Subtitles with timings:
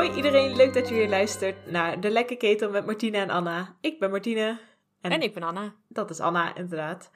[0.00, 3.76] Hoi iedereen, leuk dat je weer luistert naar De Lekke Ketel met Martine en Anna.
[3.80, 4.58] Ik ben Martine.
[5.00, 5.74] En, ik ben Anna.
[5.88, 7.10] Dat is Anna, inderdaad.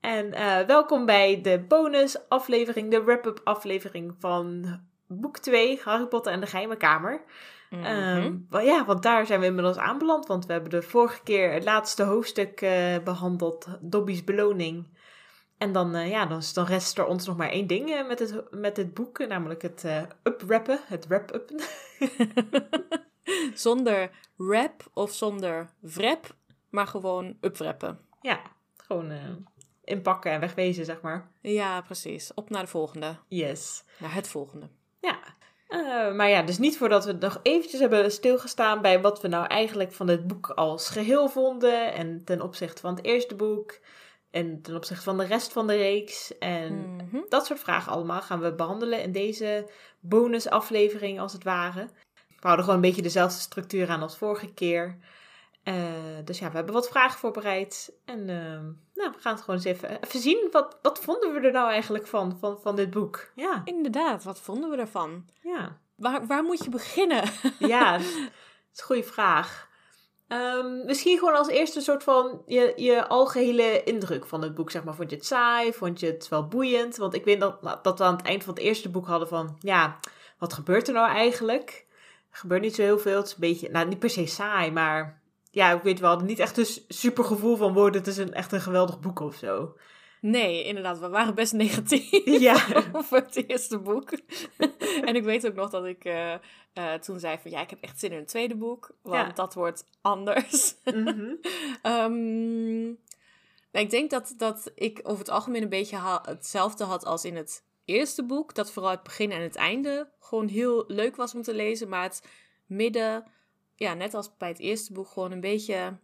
[0.00, 4.66] En uh, welkom bij de bonus aflevering, de wrap-up aflevering van
[5.06, 7.22] boek 2, Harry Potter en de Geheime Kamer.
[7.70, 8.46] Mm -hmm.
[8.50, 11.64] um, ja, want daar zijn we inmiddels aanbeland, want we hebben de vorige keer het
[11.64, 14.86] laatste hoofdstuk uh, behandeld, Dobby's beloning.
[15.58, 18.18] En dan, uh, ja, dan, dan rest er ons nog maar één ding uh, met,
[18.18, 21.50] het, met dit boek, namelijk het uh, uprappen, het wrap-up.
[23.54, 26.34] zonder rap of zonder wrap,
[26.70, 27.98] maar gewoon upwrappen.
[28.20, 28.40] Ja,
[28.76, 29.12] gewoon
[29.84, 31.30] inpakken en wegwezen, zeg maar.
[31.40, 32.34] Ja, precies.
[32.34, 33.16] Op naar de volgende.
[33.28, 33.84] Yes.
[33.98, 34.68] Naar het volgende.
[35.00, 35.18] Ja.
[36.12, 39.92] maar ja, dus niet voordat we nog eventjes hebben stilgestaan bij wat we nou eigenlijk
[39.92, 43.78] van het boek als geheel vonden en ten opzichte van het eerste boek.
[44.30, 46.38] En ten opzichte van de rest van de reeks.
[46.38, 47.26] En mm -hmm.
[47.28, 49.70] dat soort vragen allemaal gaan we behandelen in deze
[50.00, 51.88] bonusaflevering als het ware.
[52.14, 54.98] We houden gewoon een beetje dezelfde structuur aan als vorige keer.
[55.64, 55.74] Uh,
[56.24, 57.92] dus ja, we hebben wat vragen voorbereid.
[58.04, 58.60] En uh,
[58.94, 60.48] nou, we gaan het gewoon eens even, even zien.
[60.50, 63.32] Wat, wat vonden we er nou eigenlijk van, van, van dit boek?
[63.34, 63.62] Ja.
[63.64, 65.28] Inderdaad, wat vonden we ervan?
[65.42, 65.78] Ja.
[65.94, 67.24] Waar, waar moet je beginnen?
[67.58, 69.67] ja, dat is een goede vraag.
[70.28, 74.84] Um, misschien gewoon als eerste soort van je, je algehele indruk van het boek, zeg
[74.84, 74.94] maar.
[74.94, 75.72] Vond je het saai?
[75.72, 76.96] Vond je het wel boeiend?
[76.96, 79.56] Want ik weet dat, dat we aan het eind van het eerste boek hadden van...
[79.60, 79.98] Ja,
[80.38, 81.86] wat gebeurt er nou eigenlijk?
[82.30, 83.16] Er gebeurt niet zo heel veel.
[83.16, 85.20] Het is een beetje, nou niet per se saai, maar...
[85.50, 87.72] Ja, ik weet wel, niet echt een super gevoel van...
[87.72, 89.74] Wow, dit is een, echt een geweldig boek of zo.
[90.20, 92.66] Nee, inderdaad, we waren best negatief ja.
[92.92, 94.10] over het eerste boek.
[95.08, 96.34] en ik weet ook nog dat ik uh,
[96.78, 99.32] uh, toen zei van ja, ik heb echt zin in het tweede boek, want ja.
[99.32, 100.74] dat wordt anders.
[100.84, 101.38] Mm -hmm.
[101.82, 102.98] um,
[103.72, 107.24] nou, ik denk dat, dat ik over het algemeen een beetje ha hetzelfde had als
[107.24, 108.54] in het eerste boek.
[108.54, 112.02] Dat vooral het begin en het einde gewoon heel leuk was om te lezen, maar
[112.02, 112.22] het
[112.66, 113.24] midden,
[113.74, 115.98] ja, net als bij het eerste boek, gewoon een beetje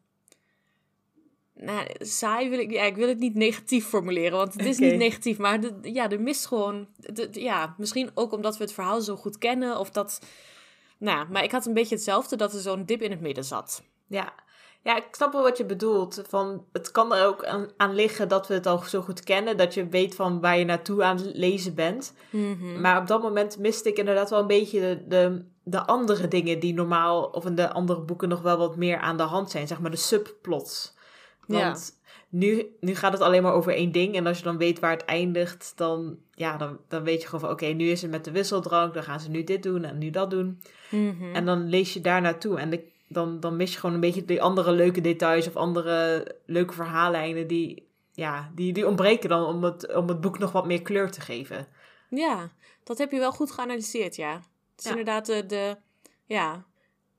[1.54, 4.88] nou, saai wil ik, ja, ik wil het niet negatief formuleren, want het is okay.
[4.88, 8.72] niet negatief, maar de, ja, er mist gewoon, de, ja, misschien ook omdat we het
[8.72, 10.20] verhaal zo goed kennen, of dat,
[10.98, 13.82] nou, maar ik had een beetje hetzelfde, dat er zo'n dip in het midden zat.
[14.06, 14.32] Ja.
[14.82, 18.28] ja, ik snap wel wat je bedoelt, van, het kan er ook aan, aan liggen
[18.28, 21.16] dat we het al zo goed kennen, dat je weet van waar je naartoe aan
[21.16, 22.80] het lezen bent, mm -hmm.
[22.80, 26.60] maar op dat moment miste ik inderdaad wel een beetje de, de, de andere dingen
[26.60, 29.66] die normaal, of in de andere boeken nog wel wat meer aan de hand zijn,
[29.66, 30.94] zeg maar de subplots.
[31.46, 32.03] Want ja.
[32.34, 34.14] Nu, nu gaat het alleen maar over één ding.
[34.14, 37.40] En als je dan weet waar het eindigt, dan, ja, dan, dan weet je gewoon
[37.40, 37.50] van...
[37.50, 38.94] Oké, okay, nu is het met de wisseldrank.
[38.94, 40.62] Dan gaan ze nu dit doen en nu dat doen.
[40.90, 41.34] Mm -hmm.
[41.34, 42.58] En dan lees je daar naartoe.
[42.58, 45.46] En de, dan, dan mis je gewoon een beetje die andere leuke details...
[45.46, 49.44] of andere leuke verhaallijnen die, ja, die, die ontbreken dan...
[49.44, 51.66] Om het, om het boek nog wat meer kleur te geven.
[52.08, 52.50] Ja,
[52.84, 54.32] dat heb je wel goed geanalyseerd, ja.
[54.34, 54.44] Het
[54.78, 54.90] is Ja.
[54.90, 55.76] inderdaad de, de,
[56.24, 56.64] ja,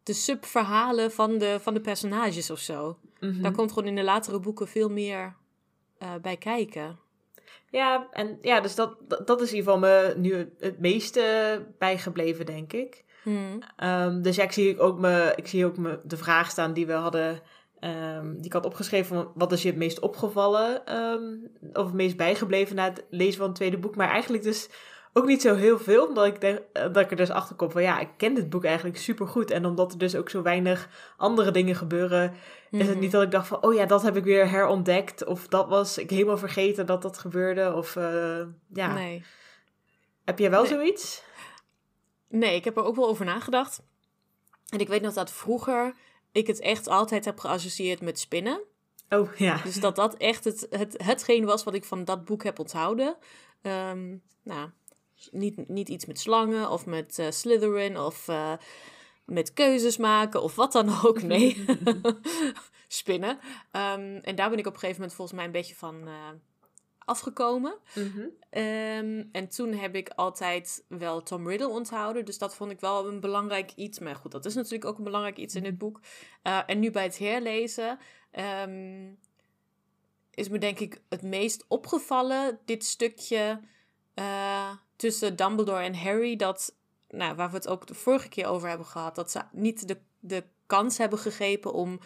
[0.06, 2.98] de subverhalen van de, van de personages of zo.
[3.20, 3.42] Mhm.
[3.42, 5.36] Daar komt gewoon in de latere boeken veel meer
[5.98, 7.00] eh, bij kijken.
[7.70, 12.46] Ja, en ja, dus dat, dat, is in ieder geval me nu het meeste bijgebleven,
[12.46, 13.04] denk ik.
[13.24, 13.60] Hmm.
[13.76, 16.86] Ehm, dus ja, ik zie ook, me, ik zie ook me, de vraag staan die
[16.86, 17.42] we hadden,
[17.80, 21.34] ehm, die ik had opgeschreven, wat is je het meest opgevallen ehm,
[21.74, 23.96] of het meest bijgebleven na het lezen van het tweede boek.
[23.96, 24.70] Maar eigenlijk dus
[25.18, 27.72] ook niet zo heel veel, omdat ik, denk, eh, dat ik er dus achter kom
[27.72, 29.52] van ja, ik ken dit boek eigenlijk super goed.
[29.52, 32.34] En omdat er dus ook zo weinig andere dingen gebeuren,
[32.72, 33.00] is het Mhm.
[33.00, 35.25] niet dat ik dacht van oh ja, dat heb ik weer herontdekt.
[35.25, 37.74] Of dat was ik helemaal vergeten dat dat gebeurde.
[37.74, 38.42] Of eh,
[38.74, 39.24] ja, Nee.
[40.25, 40.72] heb jij wel Nee.
[40.72, 41.24] zoiets?
[42.30, 43.81] nee, ik heb er ook wel over nagedacht.
[44.70, 45.94] En ik weet nog dat vroeger
[46.31, 48.62] ik het echt altijd heb geassocieerd met spinnen.
[49.09, 49.58] Oh ja.
[49.64, 53.16] Dus dat dat echt het, het, hetgeen was wat ik van dat boek heb onthouden.
[53.62, 54.70] Ehm, nou,
[55.31, 58.53] niet, niet iets met slangen of met eh, Slytherin of eh,
[59.26, 61.22] met keuzes maken of wat dan ook.
[61.22, 61.66] Nee,
[62.88, 63.39] spinnen.
[63.72, 66.30] Ehm, en daar ben ik op een gegeven moment volgens mij een beetje van eh,
[67.00, 67.78] afgekomen.
[67.95, 68.28] Mhm.
[68.50, 72.25] Ehm, en toen heb ik altijd wel Tom Riddle onthouden.
[72.25, 74.00] Dus dat vond ik wel een belangrijk iets.
[74.00, 76.00] Maar goed, dat is natuurlijk ook een belangrijk iets in dit boek.
[76.42, 78.00] Eh, en nu bij het herlezen
[78.31, 79.13] ehm,
[80.31, 83.60] is me denk ik het meest opgevallen dit stukje
[84.95, 86.36] tussen Dumbledore en Harry.
[86.36, 86.75] Dat,
[87.09, 89.15] nou, waar we het ook de vorige keer over hebben gehad.
[89.15, 92.00] Dat ze niet de, de kans hebben gegrepen om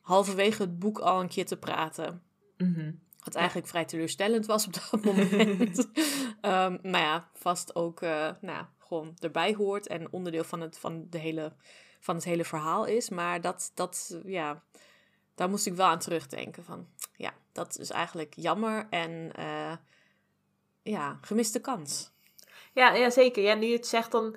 [0.00, 2.22] halverwege het boek al een keer te praten.
[2.56, 2.92] Mhm.
[3.24, 5.88] Wat eigenlijk vrij teleurstellend was op dat moment.
[6.40, 11.06] Ehm maar ja, vast ook eh, nou, gewoon erbij hoort en onderdeel van het, van,
[11.10, 11.52] de hele,
[12.00, 13.08] van het hele verhaal is.
[13.08, 14.62] Maar dat, dat, ja,
[15.34, 16.64] daar moest ik wel aan terugdenken.
[16.64, 19.76] Van, ja, dat is eigenlijk jammer en eh,
[20.82, 22.12] ja, gemiste kans.
[22.74, 23.42] Ja, ja, zeker.
[23.42, 24.36] Ja, nu je het zegt, dan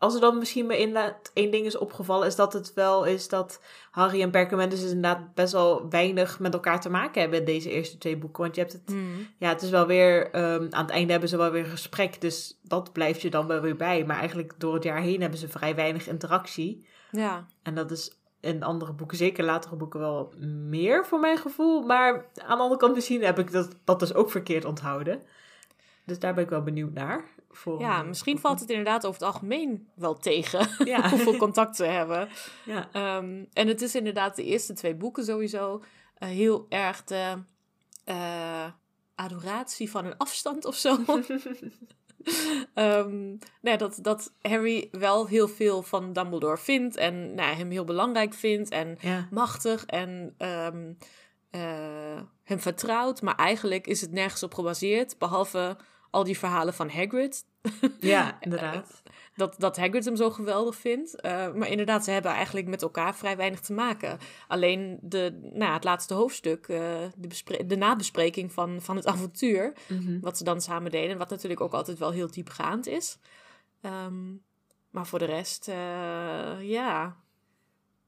[0.00, 3.28] als er dan misschien me inderdaad één ding is opgevallen, is dat het wel is
[3.28, 3.60] dat
[3.90, 7.70] Harry en Perkamentus dus inderdaad best wel weinig met elkaar te maken hebben in deze
[7.70, 8.42] eerste twee boeken.
[8.42, 9.28] Want je hebt het, Hmm.
[9.38, 12.20] ja, het is wel weer, ehm, aan het einde hebben ze wel weer een gesprek,
[12.20, 14.04] dus dat blijft je dan wel weer bij.
[14.04, 16.86] Maar eigenlijk door het jaar heen hebben ze vrij weinig interactie.
[17.10, 17.46] Ja.
[17.62, 21.82] En dat is in andere boeken, zeker latere boeken, wel meer voor mijn gevoel.
[21.82, 25.22] Maar aan de andere kant misschien heb ik dat, dat dus ook verkeerd onthouden.
[26.04, 27.24] Dus daar ben ik wel benieuwd naar.
[27.52, 31.08] Voor, ja, misschien valt het inderdaad over het algemeen wel tegen Ja.
[31.10, 32.28] hoeveel contact ze hebben.
[32.64, 32.88] Ja.
[32.92, 35.82] Ehm, en het is inderdaad de eerste twee boeken sowieso
[36.14, 37.42] eh, heel erg de
[38.04, 38.64] eh,
[39.14, 40.98] adoratie van een afstand of zo.
[42.74, 47.84] Nou ja, dat, dat Harry wel heel veel van Dumbledore vindt en nou, hem heel
[47.84, 49.28] belangrijk vindt en Ja.
[49.30, 50.92] machtig en ehm,
[51.50, 53.22] eh, hem vertrouwt.
[53.22, 55.76] Maar eigenlijk is het nergens op gebaseerd, behalve
[56.10, 57.44] al die verhalen van Hagrid.
[58.00, 59.02] ja, inderdaad.
[59.36, 61.20] Dat, dat Hagrid hem zo geweldig vindt.
[61.20, 64.18] Eh, maar inderdaad, ze hebben eigenlijk met elkaar vrij weinig te maken.
[64.48, 66.78] Alleen de, nou, het laatste hoofdstuk, eh,
[67.16, 70.20] de, de nabespreking van, van het avontuur, Mhm.
[70.20, 71.18] wat ze dan samen deden.
[71.18, 73.18] Wat natuurlijk ook altijd wel heel diepgaand is.
[73.80, 74.30] Ehm,
[74.90, 75.74] maar voor de rest, eh,
[76.60, 77.16] ja,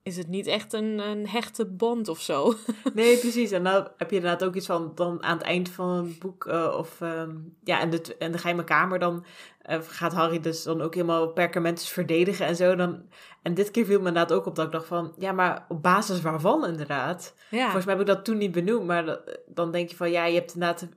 [0.03, 2.55] is het niet echt een, een hechte bond of zo.
[2.95, 3.51] Nee, precies.
[3.51, 6.47] En dan heb je inderdaad ook iets van dan aan het eind van het boek,
[6.47, 7.31] eh, of ehm,
[7.65, 9.25] ja, en de, en de geheime kamer, dan
[9.63, 12.75] eh, gaat Harry dus dan ook helemaal perkamentus verdedigen en zo.
[12.75, 13.03] Dan,
[13.43, 15.83] en dit keer viel me inderdaad ook op dat ik dacht van, ja, maar op
[15.83, 17.35] basis waarvan inderdaad?
[17.51, 20.11] ja, Volgens mij heb ik dat toen niet benoemd, maar dat- dan denk je van,
[20.11, 20.89] ja, je hebt inderdaad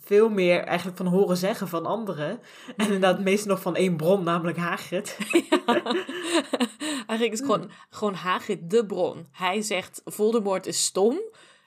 [0.00, 2.30] veel meer eigenlijk van horen zeggen van anderen.
[2.76, 5.16] En inderdaad meestal nog van één bron, namelijk Hagrid.
[7.06, 9.26] Eigenlijk is gewoon, gewoon Hagrid de bron.
[9.32, 11.20] Hij zegt Voldemort is stom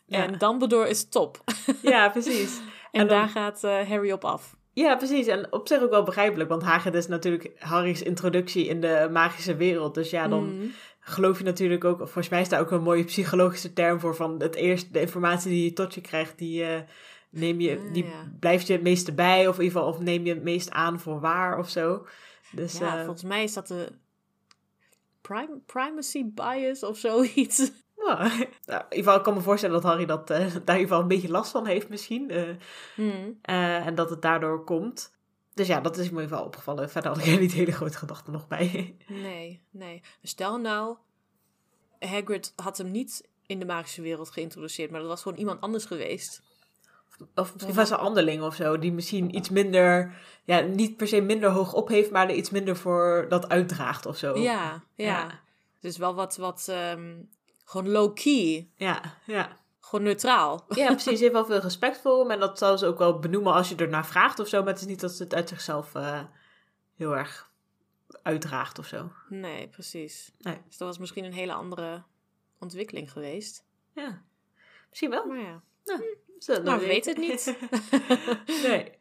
[0.05, 0.23] Ja.
[0.25, 1.43] en Dumbledore is top.
[1.81, 2.57] ja, precies.
[2.91, 4.55] En, En dan- daar gaat eh, Harry op af.
[4.77, 5.27] Ja, precies.
[5.27, 9.55] En op zich ook wel begrijpelijk, want Hagrid is natuurlijk Harry's introductie in de magische
[9.55, 9.93] wereld.
[9.93, 10.71] Dus ja, dan Mm.
[10.99, 14.39] geloof je natuurlijk ook, volgens mij is daar ook een mooie psychologische term voor, van
[14.41, 16.81] het eerst, de informatie die je tot je krijgt, die, eh,
[17.29, 18.31] neem je, Ah, die ja.
[18.39, 20.99] blijft je het meeste bij, of in ieder geval, of neem je het meest aan
[20.99, 22.05] voor waar of zo.
[22.51, 23.87] Dus Ja, eh, volgens mij is dat de
[25.21, 27.71] prim primacy bias of zoiets.
[28.07, 28.17] Ja.
[28.65, 30.75] Nou, in ieder geval, ik kan me voorstellen dat Harry dat, eh, daar in ieder
[30.75, 32.29] geval een beetje last van heeft misschien.
[32.29, 32.43] eh,
[32.95, 33.39] Hmm.
[33.41, 35.15] eh, en dat het daardoor komt.
[35.53, 36.89] Dus ja, dat is me in ieder geval opgevallen.
[36.89, 38.95] Verder had ik er niet hele grote gedachten nog bij.
[39.07, 40.01] Nee, nee.
[40.21, 40.95] Stel nou,
[41.99, 45.85] Hagrid had hem niet in de magische wereld geïntroduceerd, maar dat was gewoon iemand anders
[45.85, 46.41] geweest.
[47.35, 50.13] Of professor Anderling of zo, die misschien iets minder,
[50.43, 54.05] ja, niet per se minder hoog op heeft, maar er iets minder voor dat uitdraagt
[54.05, 54.37] of zo.
[54.37, 55.05] Ja, ja.
[55.05, 55.39] Ja.
[55.79, 57.15] Dus wel wat, wat ehm,
[57.67, 58.69] gewoon low-key.
[58.75, 59.57] ja, ja.
[59.79, 60.65] Gewoon neutraal.
[60.69, 61.17] Ja, precies.
[61.17, 63.69] Ze heeft wel veel respect voor hem en dat zou ze ook wel benoemen als
[63.69, 65.95] je er naar vraagt of zo, maar het is niet dat ze het uit zichzelf
[65.95, 66.23] eh,
[66.95, 67.51] heel erg
[68.21, 69.11] uitdraagt of zo.
[69.29, 70.31] Nee, precies.
[70.39, 70.61] Nee.
[70.67, 72.03] Dus dat was misschien een hele andere
[72.59, 73.65] ontwikkeling geweest.
[73.93, 74.23] Ja,
[74.89, 75.25] misschien wel.
[75.25, 75.61] Maar ja,
[76.63, 77.57] maar we weten het niet.
[78.67, 78.91] nee.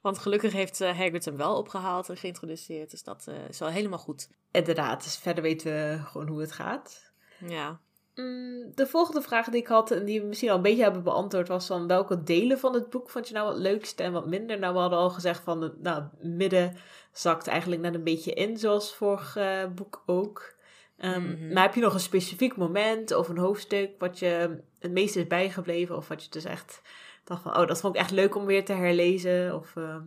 [0.00, 2.90] Want gelukkig heeft eh, Hagrid hem wel opgehaald en geïntroduceerd.
[2.90, 4.30] Dus dat eh, is wel helemaal goed.
[4.50, 7.12] Inderdaad, dus verder weten we gewoon hoe het gaat.
[7.46, 7.80] Ja.
[8.14, 11.02] Mm, de volgende vraag die ik had, en die we misschien al een beetje hebben
[11.02, 14.26] beantwoord, was van welke delen van het boek vond je nou wat leukste en wat
[14.26, 14.58] minder?
[14.58, 16.76] Nou, we hadden al gezegd van het nou, het midden
[17.12, 20.54] zakt eigenlijk net een beetje in, zoals vorig eh, boek ook.
[20.96, 21.52] Ehm, Mhm.
[21.52, 25.26] Maar heb je nog een specifiek moment of een hoofdstuk wat je het meest is
[25.26, 25.96] bijgebleven?
[25.96, 26.82] Of wat je dus echt
[27.24, 29.54] dacht van, oh, dat vond ik echt leuk om weer te herlezen?
[29.54, 30.02] Of, ehm,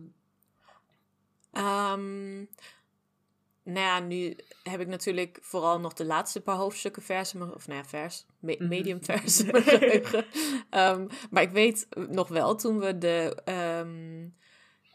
[1.56, 2.44] Ehm,
[3.66, 7.34] nou ja, nu heb ik natuurlijk vooral nog de laatste paar hoofdstukken vers.
[7.54, 8.26] Of nou ja, vers.
[8.40, 8.68] me- Mhm.
[8.68, 10.24] medium vers geheugen.
[10.70, 14.28] Ehm, maar ik weet nog wel, toen we de, ehm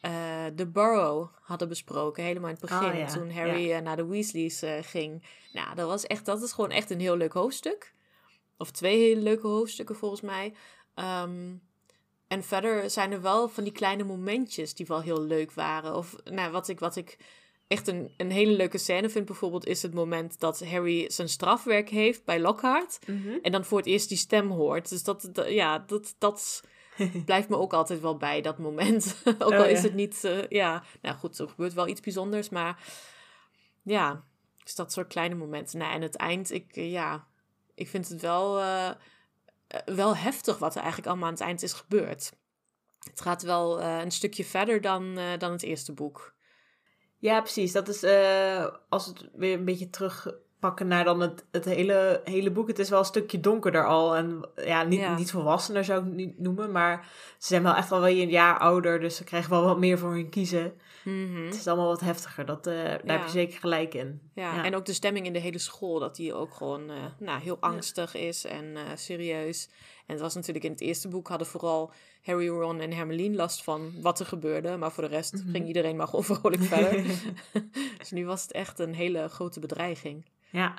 [0.01, 2.91] eh, de Burrow hadden besproken, helemaal in het begin.
[2.91, 5.23] Oh ja, Toen Harry eh, naar de Weasleys eh, ging.
[5.53, 7.93] Nou, dat, was echt, dat is gewoon echt een heel leuk hoofdstuk.
[8.57, 10.53] Of twee hele leuke hoofdstukken volgens mij.
[10.95, 11.53] Ehm,
[12.27, 15.95] en verder zijn er wel van die kleine momentjes die wel heel leuk waren.
[15.95, 17.17] Of nou, wat ik, wat ik
[17.71, 19.65] echt een, een hele leuke scène vind bijvoorbeeld...
[19.65, 22.99] is het moment dat Harry zijn strafwerk heeft bij Lockhart.
[23.41, 24.89] En dan voor het eerst die stem hoort.
[24.89, 26.63] Dus dat, dat- ja, dat, dat
[27.25, 29.15] blijft me ook altijd wel bij, dat moment.
[29.25, 29.83] ook al Oh, is ja.
[29.87, 30.83] het niet, eh, ja...
[31.01, 32.83] Nou goed, er gebeurt wel iets bijzonders, maar...
[33.83, 34.23] Ja,
[34.63, 35.79] dus dat soort kleine momenten.
[35.79, 37.27] Nou, en het eind, ik, eh, ja...
[37.75, 38.89] Ik vind het wel, eh,
[39.85, 42.31] wel heftig wat er eigenlijk allemaal aan het eind is gebeurd.
[43.09, 46.33] Het gaat wel een stukje verder dan, dan het eerste boek.
[47.21, 47.71] Ja, precies.
[47.71, 52.21] Dat is, eh, als het weer een beetje terug pakken naar dan het, het hele,
[52.23, 52.67] hele boek.
[52.67, 54.15] Het is wel een stukje donkerder al.
[54.15, 55.15] En ja, niet, Ja.
[55.17, 56.71] niet volwassener zou ik het niet noemen.
[56.71, 58.99] Maar ze zijn wel echt wel weer een jaar ouder.
[58.99, 60.73] Dus ze krijgen wel wat meer voor hun kiezen.
[61.03, 61.45] Mhm.
[61.45, 62.45] Het is allemaal wat heftiger.
[62.45, 63.11] Dat, eh, daar Ja.
[63.11, 64.21] heb je zeker gelijk in.
[64.33, 64.63] Ja, Ja.
[64.63, 67.57] en ook de stemming in de hele school, dat die ook gewoon eh, nou, heel
[67.59, 69.69] angstig is en eh, serieus.
[70.05, 71.91] En het was natuurlijk in het eerste boek hadden vooral
[72.23, 74.77] Harry, Ron en Hermeline last van wat er gebeurde.
[74.77, 75.51] Maar voor de rest Mhm.
[75.51, 77.03] ging iedereen maar gewoon vrolijk verder.
[77.97, 80.25] dus nu was het echt een hele grote bedreiging.
[80.49, 80.73] Ja.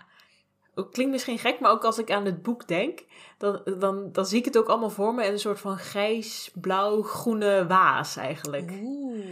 [0.90, 3.00] Klinkt misschien gek, maar ook als ik aan het boek denk,
[3.38, 6.50] dan, dan, dan zie ik het ook allemaal voor me in een soort van grijs,
[6.54, 8.70] blauw, groene waas eigenlijk.
[8.82, 9.26] Oeh.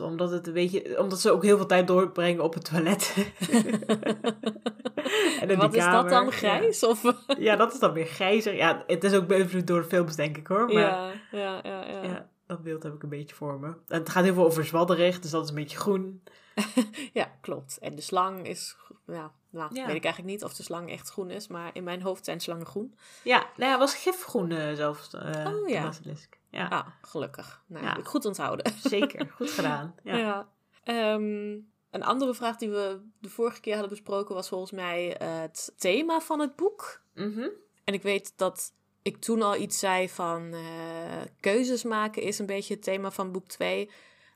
[0.00, 3.14] Omdat, het een beetje, omdat ze ook heel veel tijd doorbrengen op het toilet.
[5.40, 6.84] En Wat is dat dan, grijs?
[6.84, 7.02] Of...
[7.02, 7.14] Ja.
[7.38, 8.54] ja, dat is dan weer grijzer.
[8.54, 10.64] Ja, het is ook beïnvloed door de films, denk ik hoor.
[10.64, 11.10] Maar ja.
[11.30, 12.28] ja, ja, ja, ja.
[12.46, 13.66] dat beeld heb ik een beetje voor me.
[13.66, 16.22] En het gaat heel veel over zwadderig, dus dat is een beetje groen.
[17.12, 17.78] Ja, klopt.
[17.80, 18.76] En de slang is,
[19.06, 19.86] ja, nou, Ja.
[19.86, 22.40] weet ik eigenlijk niet of de slang echt groen is, maar in mijn hoofd zijn
[22.40, 22.94] slangen groen.
[23.24, 25.14] Ja, nou ja, was gifgroen eh, zelfs.
[25.14, 25.92] eh, Oh, ja.
[26.50, 27.62] Ja, Ah, gelukkig.
[27.66, 27.88] Nou, Ja.
[27.90, 28.72] heb ik goed onthouden.
[28.82, 29.28] zeker.
[29.36, 29.94] Goed gedaan.
[30.02, 30.48] Ja.
[30.84, 31.50] Ehm,
[31.90, 35.72] een andere vraag die we de vorige keer hadden besproken was volgens mij eh, het
[35.76, 37.02] thema van het boek.
[37.14, 37.48] Mhm.
[37.84, 40.54] En ik weet dat ik toen al iets zei van
[41.40, 43.90] keuzes maken is een beetje het thema van boek 2.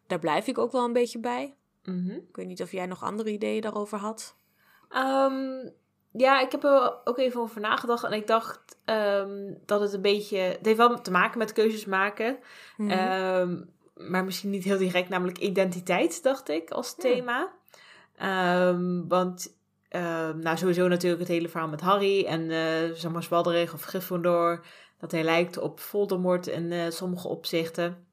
[0.07, 1.55] Daar blijf ik ook wel een beetje bij.
[1.85, 2.11] Mhm.
[2.11, 4.37] Ik weet niet of jij nog andere ideeën daarover had.
[4.93, 5.69] Ehm,
[6.13, 8.05] ja, ik heb er ook even over nagedacht.
[8.05, 10.39] En ik dacht ehm, dat het een beetje...
[10.39, 12.39] Het heeft wel te maken met keuzes maken.
[12.77, 12.91] Mhm.
[12.91, 13.61] Ehm,
[13.95, 17.53] maar misschien niet heel direct, namelijk identiteit, dacht ik, als thema.
[19.09, 19.57] Want,
[20.41, 24.65] nou, sowieso natuurlijk het hele verhaal met Harry en, eh zeg maar, Zwadderig of Gryffindor.
[25.03, 28.07] Dat hij lijkt op Voldemort in eh, sommige opzichten.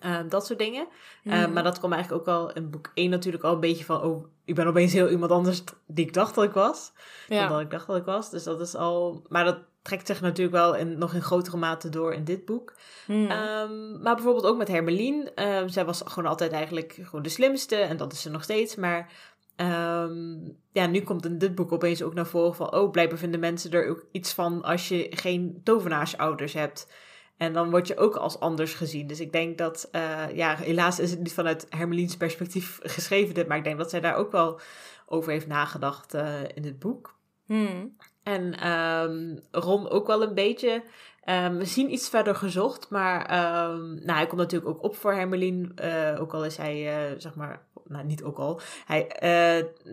[0.00, 0.86] Ehm, dat soort dingen.
[1.24, 1.52] Eh, Mhm.
[1.52, 4.02] maar dat kwam eigenlijk ook al in boek 1 natuurlijk al een beetje van...
[4.02, 6.92] Oh, ik ben opeens heel iemand anders die ik dacht dat ik was.
[7.28, 7.48] Dan ja.
[7.48, 8.30] dat ik dacht dat ik was.
[8.30, 9.26] Dus dat is al...
[9.28, 12.74] Maar dat trekt zich natuurlijk wel in, nog in grotere mate door in dit boek.
[13.06, 13.30] Mhm.
[13.30, 15.32] Ehm, maar bijvoorbeeld ook met Hermeline.
[15.34, 17.76] Ehm, zij was gewoon altijd eigenlijk gewoon de slimste.
[17.76, 18.76] En dat is ze nog steeds.
[18.76, 19.12] Maar
[19.56, 20.34] ehm,
[20.72, 22.72] ja, nu komt in dit boek opeens ook naar voren van...
[22.72, 26.92] Oh, blijkbaar vinden mensen er ook iets van als je geen tovenaarsouders hebt.
[27.36, 29.06] En dan word je ook als anders gezien.
[29.06, 29.88] Dus ik denk dat...
[29.92, 33.48] eh, ja, helaas is het niet vanuit Hermelines perspectief geschreven dit.
[33.48, 34.60] Maar ik denk dat zij daar ook wel
[35.06, 37.14] over heeft nagedacht eh, in het boek.
[37.46, 37.86] Mhm.
[38.22, 40.82] En ehm, Ron ook wel een beetje.
[41.24, 45.12] Ehm, we zien iets verder gezocht, maar ehm, nou, hij komt natuurlijk ook op voor
[45.12, 45.72] Hermelien.
[45.74, 48.60] eh, ook al is hij, zeg maar, nou niet ook al.
[48.86, 49.06] Hij,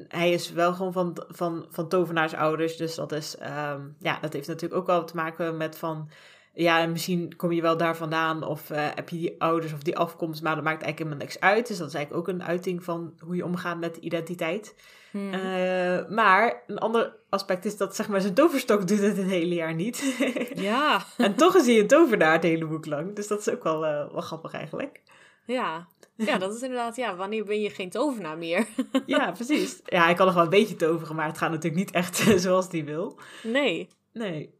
[0.07, 4.47] hij is wel gewoon van, van, van tovenaarsouders, dus dat is, ehm, ja, dat heeft
[4.47, 6.09] natuurlijk ook wel te maken met van...
[6.55, 9.97] Ja, misschien kom je wel daar vandaan of eh, heb je die ouders of die
[9.97, 11.67] afkomst, maar dat maakt eigenlijk helemaal niks uit.
[11.67, 14.75] Dus dat is eigenlijk ook een uiting van hoe je omgaat met identiteit.
[15.11, 15.33] Mhm.
[15.33, 19.55] Eh, maar een ander aspect is dat zeg maar zijn toverstok doet het het hele
[19.55, 20.17] jaar niet.
[20.55, 21.05] ja.
[21.17, 23.15] en toch is hij een tovenaar het hele boek lang.
[23.15, 25.01] Dus dat is ook wel, eh, wel grappig eigenlijk.
[25.45, 25.87] Ja.
[26.15, 28.67] ja, dat is inderdaad, ja, wanneer ben je geen tovenaar meer?
[29.05, 29.79] Ja, precies.
[29.85, 32.67] Ja, hij kan nog wel een beetje toveren, maar het gaat natuurlijk niet echt zoals
[32.71, 33.19] hij wil.
[33.43, 34.53] nee, Nee.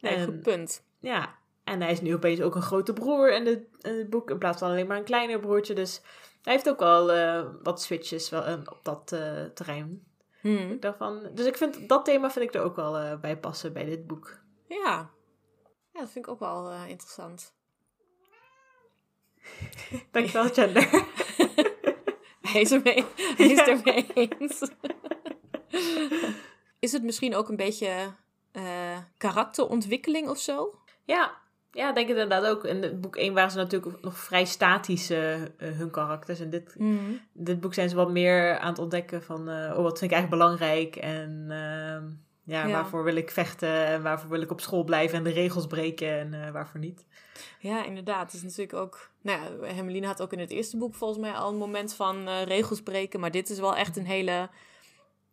[0.00, 0.82] nee En- goed punt.
[1.04, 1.34] Ja,
[1.64, 4.38] en hij is nu opeens ook een grote broer in het, in het boek in
[4.38, 5.74] plaats van alleen maar een kleiner broertje.
[5.74, 6.00] Dus
[6.42, 10.06] hij heeft ook wel eh, wat switches wel, eh, op dat eh, terrein.
[10.40, 10.70] Mhm.
[10.70, 13.72] Ik dacht van, dus ik vind dat thema vind ik er ook wel bij passen
[13.72, 14.38] bij dit boek.
[14.68, 15.10] Ja.
[15.92, 17.54] ja, dat vind ik ook wel interessant.
[20.12, 20.90] Dankjewel, Gender.
[22.52, 24.70] Hij is, ermee, hij is ermee eens.
[26.78, 28.14] is het misschien ook een beetje
[29.16, 30.78] karakterontwikkeling of zo?
[31.04, 31.32] Ja,
[31.72, 32.64] ja, ik denk inderdaad ook.
[32.64, 36.40] In het boek 1 waren ze natuurlijk nog vrij statisch, eh, hun karakters.
[36.40, 39.48] En dit, in dit boek zijn ze wat meer aan het ontdekken van...
[39.48, 40.96] eh, oh, wat vind ik eigenlijk belangrijk?
[40.96, 42.04] En ehm,
[42.54, 42.72] ja, Ja.
[42.72, 43.86] waarvoor wil ik vechten?
[43.86, 46.18] En waarvoor wil ik op school blijven en de regels breken?
[46.18, 47.04] En eh, waarvoor niet?
[47.58, 48.24] Ja, inderdaad.
[48.32, 49.10] Het is natuurlijk ook...
[49.20, 52.28] Nou ja, Hermeline had ook in het eerste boek volgens mij al een moment van
[52.28, 53.20] regels breken.
[53.20, 54.48] Maar dit is wel echt een hele,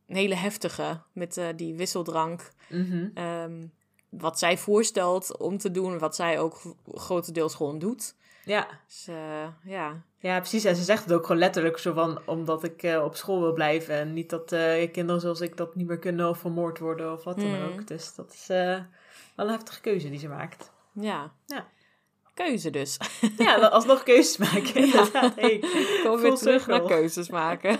[0.07, 2.51] een hele heftige met die wisseldrank.
[2.69, 3.07] Mhm.
[3.13, 3.65] Ehm,
[4.11, 6.61] wat zij voorstelt om te doen, wat zij ook
[6.93, 8.15] grotendeels gewoon doet.
[8.45, 8.67] Ja.
[8.87, 10.63] Dus eh, ja, ja, precies.
[10.63, 12.19] En ze zegt het ook gewoon letterlijk zo van...
[12.25, 13.95] omdat ik eh, op school wil blijven.
[13.95, 17.23] En niet dat eh, kinderen zoals ik dat niet meer kunnen of vermoord worden of
[17.23, 17.63] wat dan Mhm.
[17.71, 17.87] ook.
[17.87, 18.85] Dus dat is wel
[19.35, 20.71] een heftige keuze die ze maakt.
[20.93, 21.31] ja.
[21.45, 21.67] Ja.
[22.33, 22.97] Keuze dus.
[23.37, 24.75] Ja, alsnog keuzes maken.
[24.85, 25.35] Inderdaad.
[25.35, 25.59] Hey,
[26.03, 27.79] Kom weer full terug naar keuzes maken.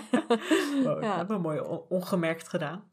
[0.84, 1.08] Wow, Ja.
[1.08, 2.84] Dat hebben we mooi on- ongemerkt gedaan.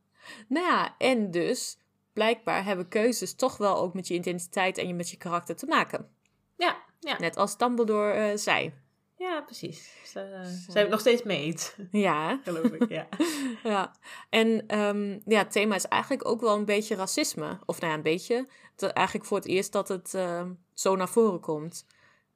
[0.48, 1.78] nou ja, en dus
[2.20, 5.66] blijkbaar hebben keuzes toch wel ook met je identiteit en je met je karakter te
[5.66, 6.10] maken.
[6.58, 7.20] Ja, ja.
[7.20, 8.74] Net als Dumbledore eh, zei.
[9.18, 9.94] Ja, precies.
[10.04, 11.76] Ze uh, zijn het nog steeds mee eens.
[11.92, 12.38] Ja.
[12.44, 13.08] Geloof ik, ja.
[13.74, 13.96] ja.
[14.30, 17.60] En um, ja, het thema is eigenlijk ook wel een beetje racisme.
[17.66, 18.48] Of nou ja, een beetje.
[18.76, 21.86] Eigenlijk voor het eerst dat het uh, zo naar voren komt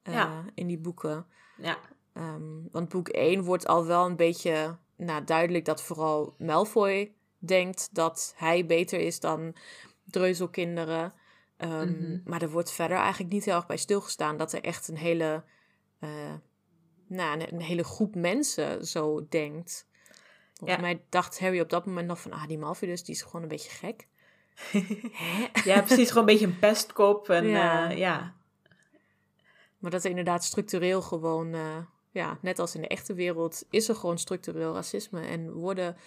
[0.03, 0.45] uh, ja.
[0.55, 1.25] in die boeken.
[1.57, 1.77] Ja.
[2.13, 7.13] Um, want boek 1 wordt al wel een beetje nou, duidelijk dat vooral Malfoy
[7.45, 9.55] denkt dat hij beter is dan
[10.05, 11.13] dreuzelkinderen.
[11.57, 12.21] Um, mm -hmm.
[12.25, 15.43] Maar er wordt verder eigenlijk niet heel erg bij stilgestaan dat er echt een hele,
[15.99, 16.09] uh,
[17.07, 19.87] nou, een, een, hele groep mensen zo denkt.
[20.53, 20.85] Volgens ja.
[20.85, 23.41] mij dacht Harry op dat moment nog van, ah, die Malfoy dus, die is gewoon
[23.41, 24.07] een beetje gek.
[25.69, 27.29] ja, precies, gewoon een beetje een pestkop.
[27.29, 27.91] En, ja.
[27.91, 28.35] Uh, ja.
[29.77, 31.77] Maar dat er inderdaad structureel gewoon, uh,
[32.11, 35.21] ja, net als in de echte wereld, is er gewoon structureel racisme.
[35.21, 35.97] En worden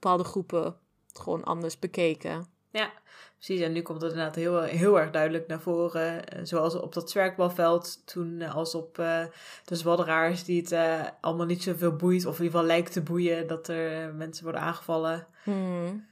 [0.00, 0.76] bepaalde groepen
[1.12, 2.46] gewoon anders bekeken.
[2.70, 2.90] Ja,
[3.36, 3.60] precies.
[3.60, 6.24] En nu komt het inderdaad heel, heel erg duidelijk naar voren.
[6.46, 9.24] Zoals op dat zwerkbalveld toen als op uh,
[9.64, 12.26] de zwadderaars die het uh, allemaal niet zoveel boeit.
[12.26, 15.26] Of in ieder geval lijkt te boeien dat er mensen worden aangevallen.
[15.42, 16.06] Hmm.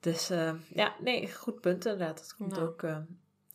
[0.00, 2.16] Dus uh, ja, nee, goed punt inderdaad.
[2.16, 2.62] Dat komt Nou.
[2.68, 2.82] ook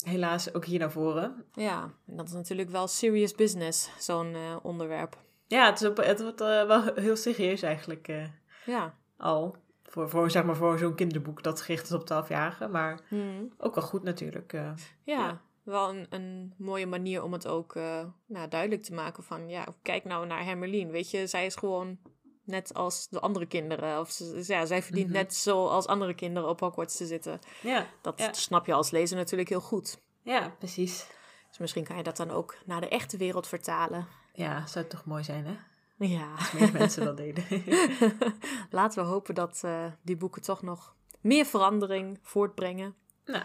[0.03, 1.45] helaas ook hier naar voren.
[1.53, 5.17] Ja, en dat is natuurlijk wel serious business, zo'n onderwerp.
[5.47, 8.29] Ja, het, is op, het wordt wel heel serieus eigenlijk
[8.65, 8.93] ja.
[9.17, 9.55] al.
[9.95, 12.71] Voor, voor, zeg maar, voor zo'n kinderboek dat gericht is op 12-jarigen.
[12.71, 13.53] Maar Hmm.
[13.57, 14.53] ook wel goed natuurlijk.
[14.53, 14.73] uh, Ja,
[15.19, 15.41] Ja.
[15.63, 19.49] wel een, een mooie manier om het ook uh, nou, duidelijk te maken van...
[19.49, 21.97] Ja, kijk nou naar Hermeline, weet je, zij is gewoon
[22.43, 23.99] net als de andere kinderen.
[23.99, 25.15] Of ze, ja, zij verdient Mhm.
[25.15, 27.39] net zo als andere kinderen op Hogwarts te zitten.
[27.61, 28.33] ja, Dat Ja.
[28.33, 29.99] snap je als lezer natuurlijk heel goed.
[30.21, 31.07] ja, precies.
[31.49, 34.07] Dus misschien kan je dat dan ook naar de echte wereld vertalen.
[34.33, 35.55] Ja, zou het toch mooi zijn, hè?
[35.97, 36.31] Ja.
[36.37, 37.43] Als meer mensen dat deden.
[38.69, 42.95] Laten we hopen dat eh, die boeken toch nog meer verandering voortbrengen.
[43.25, 43.43] nou,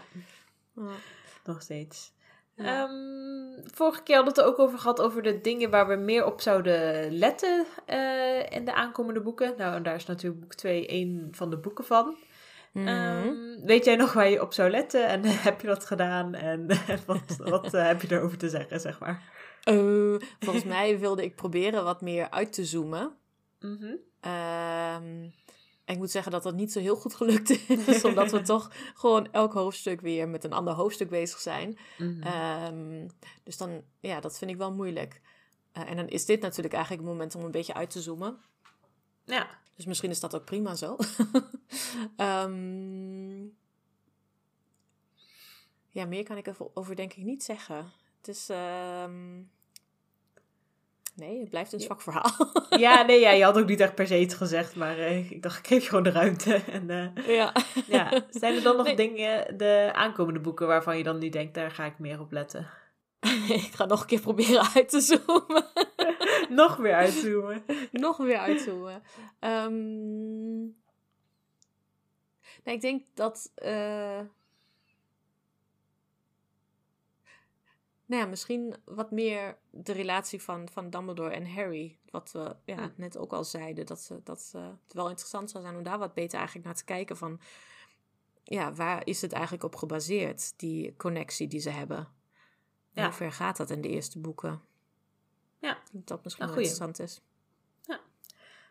[0.75, 0.91] Ja.
[1.45, 2.13] nog steeds.
[2.55, 2.83] Ja.
[2.83, 6.25] Ehm, vorige keer hadden we het ook over gehad over de dingen waar we meer
[6.25, 9.53] op zouden letten eh, in de aankomende boeken.
[9.57, 12.15] Nou, en daar is natuurlijk boek 2 één van de boeken van.
[12.71, 12.87] Mhm.
[12.87, 13.33] Ehm,
[13.65, 16.67] weet jij nog waar je op zou letten en heb je dat gedaan en
[17.05, 19.21] wat, wat eh, heb je erover te zeggen, zeg maar?
[19.63, 23.17] Eh, volgens mij wilde ik proberen wat meer uit te zoomen.
[23.59, 23.95] Mhm.
[24.19, 25.29] Ehm,
[25.85, 28.71] en ik moet zeggen dat dat niet zo heel goed gelukt is, omdat we toch
[28.93, 31.77] gewoon elk hoofdstuk weer met een ander hoofdstuk bezig zijn.
[31.97, 32.21] Mhm.
[32.21, 33.07] Ehm,
[33.43, 35.21] dus dan, ja, dat vind ik wel moeilijk.
[35.71, 38.37] Eh, en dan is dit natuurlijk eigenlijk het moment om een beetje uit te zoomen.
[39.23, 40.95] ja, Dus misschien is dat ook prima zo.
[42.15, 43.41] Ehm,
[45.89, 47.91] ja, meer kan ik erover denk ik niet zeggen.
[48.21, 48.49] Het is...
[48.49, 49.35] ehm,
[51.15, 51.85] nee, het blijft een Ja.
[51.85, 52.31] zwak verhaal.
[52.85, 55.41] ja, nee, ja, je had ook niet echt per se iets gezegd, maar eh, ik
[55.43, 56.53] dacht, ik geef je gewoon de ruimte.
[56.71, 57.53] En eh, ja.
[57.87, 58.95] ja, zijn er dan nog Nee.
[58.95, 62.69] dingen, de aankomende boeken, waarvan je dan nu denkt, daar ga ik meer op letten?
[63.49, 65.65] ik ga nog een keer proberen uit te zoomen.
[66.49, 67.63] nog meer uitzoomen.
[67.91, 69.03] nog weer uitzoomen.
[69.39, 70.59] Ehm
[72.63, 73.51] nee, ik denk dat...
[73.55, 74.19] eh,
[78.11, 81.97] nou ja, misschien wat meer de relatie van, van Dumbledore en Harry.
[82.09, 83.85] Wat we ja, net ook al zeiden.
[83.85, 86.83] Dat, ze, dat het wel interessant zou zijn om daar wat beter eigenlijk naar te
[86.83, 87.17] kijken.
[87.17, 87.39] Van,
[88.43, 90.53] ja, waar is het eigenlijk op gebaseerd?
[90.59, 92.07] Die connectie die ze hebben.
[92.91, 93.03] Ja.
[93.03, 94.61] Hoe ver gaat dat in de eerste boeken?
[95.59, 95.77] Ja.
[95.91, 97.21] Dat misschien Nou, wel interessant is.
[97.83, 97.99] Ja.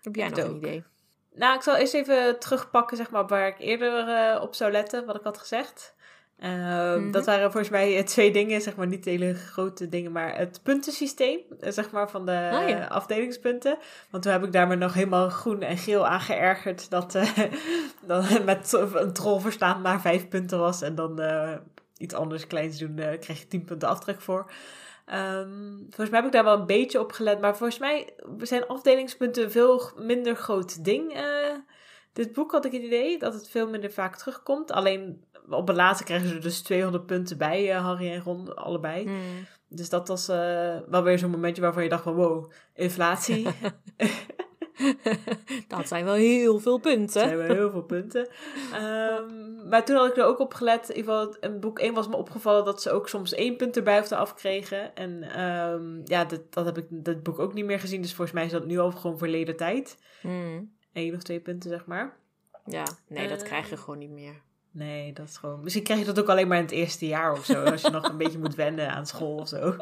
[0.00, 0.84] Heb jij nog een idee?
[1.32, 5.06] Nou, ik zal eerst even terugpakken, zeg maar, waar ik eerder eh, op zou letten,
[5.06, 5.94] wat ik had gezegd.
[6.40, 7.10] Ehm, Mhm.
[7.10, 10.60] Dat waren volgens mij eh, twee dingen, zeg maar, niet hele grote dingen, maar het
[10.62, 12.86] puntensysteem, eh, zeg maar, van de Ah, ja.
[12.86, 13.78] afdelingspunten.
[14.10, 17.38] Want toen heb ik daar me nog helemaal groen en geel aan geërgerd dat eh,
[18.06, 21.20] dan met een troll verstaan maar vijf punten was en dan
[21.96, 24.50] iets anders kleins doen, kreeg je tien punten aftrek voor.
[25.06, 27.40] Ehm, volgens mij heb ik daar wel een beetje op gelet.
[27.40, 31.24] Maar volgens mij zijn afdelingspunten een veel minder groot ding.
[32.12, 34.70] dit boek had ik het idee dat het veel minder vaak terugkomt.
[34.72, 39.04] Alleen op het laatste krijgen ze dus 200 punten bij, eh, Harry en Ron, allebei.
[39.04, 39.46] Hmm.
[39.68, 43.46] Dus dat was eh, wel weer zo'n momentje waarvan je dacht van wow, inflatie.
[45.68, 47.10] dat zijn wel heel veel Dat punten.
[47.20, 48.28] zijn wel heel veel punten.
[48.72, 50.88] Ehm, maar toen had ik er ook op gelet.
[50.88, 53.76] In ieder geval, in boek 1 was me opgevallen dat ze ook soms één punt
[53.76, 54.94] erbij of eraf kregen.
[54.94, 58.02] En ehm, ja, dat, dat heb ik dat boek ook niet meer gezien.
[58.02, 59.96] Dus volgens mij is dat nu al gewoon verleden tijd.
[60.20, 60.72] Hmm.
[60.92, 62.16] Eén of twee punten, zeg maar.
[62.64, 63.46] Ja, nee, dat Eh.
[63.46, 64.42] krijg je gewoon niet meer.
[64.72, 65.60] Nee, dat is gewoon...
[65.62, 67.62] Misschien krijg je dat ook alleen maar in het eerste jaar of zo.
[67.70, 69.76] Als je nog een beetje moet wennen aan school of zo.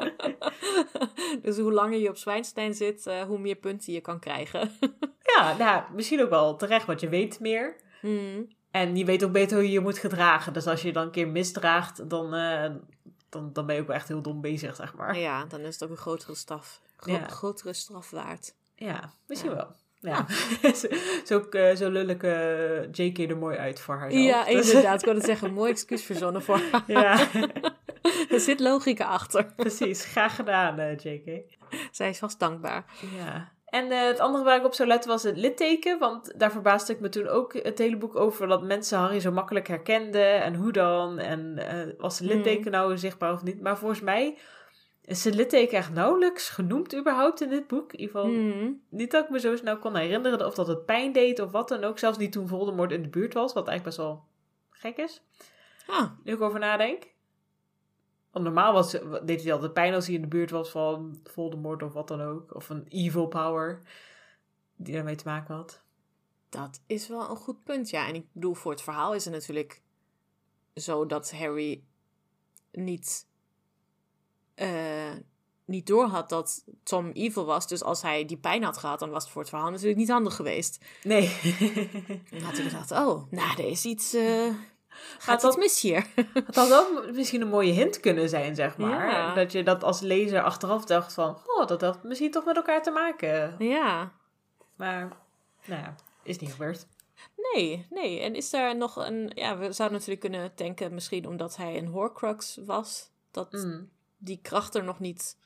[1.43, 4.71] dus hoe langer je op Zwijnstein zit, eh, hoe meer punten je kan krijgen.
[5.35, 7.75] Ja, nou, misschien ook wel terecht, want je weet meer.
[8.01, 8.47] Hmm.
[8.71, 10.53] En je weet ook beter hoe je je moet gedragen.
[10.53, 12.71] Dus als je dan een keer misdraagt, dan, eh,
[13.29, 15.17] dan, dan ben je ook echt heel dom bezig, zeg maar.
[15.17, 16.81] Ja, dan is het ook een grotere straf.
[16.97, 17.27] Gro Ja.
[17.27, 18.55] Grotere straf waard.
[18.75, 19.55] Ja, misschien Ja.
[19.55, 19.75] wel.
[20.01, 20.25] Ja.
[20.81, 20.87] zo,
[21.25, 24.25] zo, eh, zo lullig eh, JK er mooi uit voor haarzelf.
[24.25, 24.99] Ja, inderdaad.
[24.99, 26.83] Ik wilde zeggen, mooi excuus verzonnen voor haar.
[26.87, 27.27] ja,
[28.29, 29.53] Er zit logica achter.
[29.55, 30.05] precies.
[30.05, 31.41] Graag gedaan, eh, JK.
[31.91, 32.85] Zij is vast dankbaar.
[33.17, 33.51] Ja.
[33.65, 35.99] En het andere waar ik op zou letten was het litteken.
[35.99, 39.31] Want daar verbaasde ik me toen ook het hele boek over dat mensen Harry zo
[39.31, 40.41] makkelijk herkenden.
[40.41, 41.19] En hoe dan?
[41.19, 41.59] En
[41.97, 43.61] was het litteken nou zichtbaar of niet?
[43.61, 44.37] Maar volgens mij
[45.09, 47.93] is het litteken echt nauwelijks genoemd überhaupt in dit boek.
[47.93, 48.71] In ieder geval Mhm.
[48.89, 51.67] niet dat ik me zo snel kon herinneren of dat het pijn deed of wat
[51.67, 51.99] dan ook.
[51.99, 54.23] Zelfs niet toen Voldemort in de buurt was, wat eigenlijk best wel
[54.69, 55.21] gek is.
[55.87, 57.07] Ah, Nu ik over nadenk.
[58.31, 58.91] Want normaal was,
[59.23, 62.21] deed hij altijd pijn als hij in de buurt was van Voldemort of wat dan
[62.21, 62.55] ook.
[62.55, 63.81] Of een evil power
[64.75, 65.81] die daarmee te maken had.
[66.49, 68.07] dat is wel een goed punt, ja.
[68.07, 69.81] En ik bedoel, voor het verhaal is het natuurlijk
[70.75, 71.83] zo dat Harry
[72.71, 73.27] niet,
[74.59, 75.11] eh,
[75.65, 77.67] niet doorhad dat Tom evil was.
[77.67, 80.09] Dus als hij die pijn had gehad, dan was het voor het verhaal natuurlijk niet
[80.09, 80.85] handig geweest.
[81.03, 81.27] Nee.
[82.31, 84.13] Dan had hij gedacht, oh, nou, er is iets...
[84.13, 84.47] eh
[85.19, 86.05] gaat dat- mis hier?
[86.33, 89.09] Het had wel misschien een mooie hint kunnen zijn, zeg maar.
[89.11, 89.33] Ja.
[89.33, 91.37] Dat je dat als lezer achteraf dacht van...
[91.45, 93.55] Oh, dat had misschien toch met elkaar te maken.
[93.59, 94.11] ja.
[94.75, 95.07] Maar,
[95.65, 96.87] nou ja, is niet gebeurd.
[97.53, 98.19] Nee, nee.
[98.19, 99.31] En is daar nog een...
[99.35, 103.89] Ja, we zouden natuurlijk kunnen denken, misschien omdat hij een Horcrux was, dat Mm.
[104.19, 105.37] Die kracht er nog niet...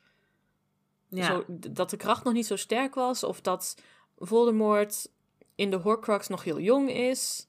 [1.07, 1.25] Ja.
[1.25, 3.77] Zo, dat de kracht nog niet zo sterk was, of dat
[4.17, 5.07] Voldemort
[5.55, 7.47] in de Horcrux nog heel jong is.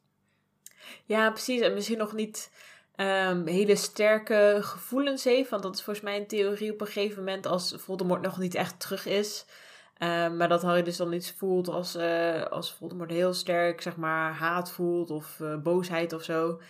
[1.04, 1.60] Ja, precies.
[1.60, 2.50] En misschien nog niet
[2.94, 5.50] ehm, hele sterke gevoelens heeft.
[5.50, 8.54] Want dat is volgens mij een theorie op een gegeven moment als Voldemort nog niet
[8.54, 9.46] echt terug is.
[9.94, 13.96] Ehm, maar dat Harry dus dan iets voelt als, eh, als Voldemort heel sterk, zeg
[13.96, 16.60] maar, haat voelt of eh, boosheid of zo.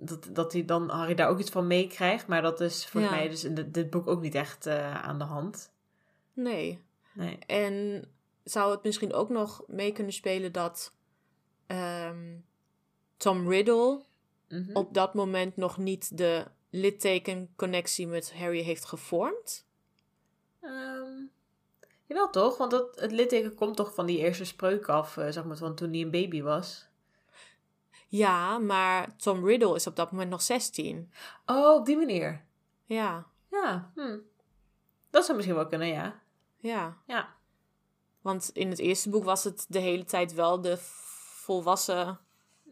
[0.00, 2.26] Dat, dat hij dan Harry daar ook iets van meekrijgt.
[2.26, 3.18] Maar dat is volgens Ja.
[3.18, 5.72] mij dus in dit, dit boek ook niet echt eh, aan de hand.
[6.32, 6.82] Nee.
[7.12, 7.38] Nee.
[7.46, 8.04] En
[8.44, 10.92] zou het misschien ook nog mee kunnen spelen dat
[11.66, 12.36] ehm,
[13.16, 14.02] Tom Riddle
[14.48, 14.76] Mhm.
[14.76, 19.66] op dat moment nog niet de littekenconnectie met Harry heeft gevormd?
[20.60, 21.22] Ehm,
[22.06, 22.56] jawel toch?
[22.56, 25.74] Want dat, het litteken komt toch van die eerste spreuk af, eh, zeg maar, van
[25.74, 26.88] toen hij een baby was.
[28.10, 31.12] Ja, maar Tom Riddle is op dat moment nog 16.
[31.46, 32.44] Oh, op die manier.
[32.84, 34.18] Ja, Ja, hm.
[35.10, 36.20] dat zou misschien wel kunnen, ja.
[36.58, 36.96] ja.
[37.06, 37.34] Ja,
[38.20, 40.76] Want in het eerste boek was het de hele tijd wel de
[41.42, 42.18] volwassen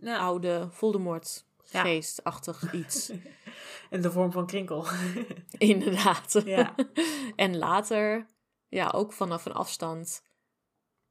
[0.00, 0.18] ja.
[0.18, 3.10] oude Voldemort geestachtig iets.
[3.90, 4.86] in de vorm van krinkel.
[5.58, 6.42] Inderdaad.
[6.44, 6.74] ja.
[7.36, 8.26] En later,
[8.68, 10.22] ja, ook vanaf een afstand.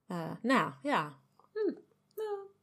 [0.07, 1.17] Eh, nou, ja.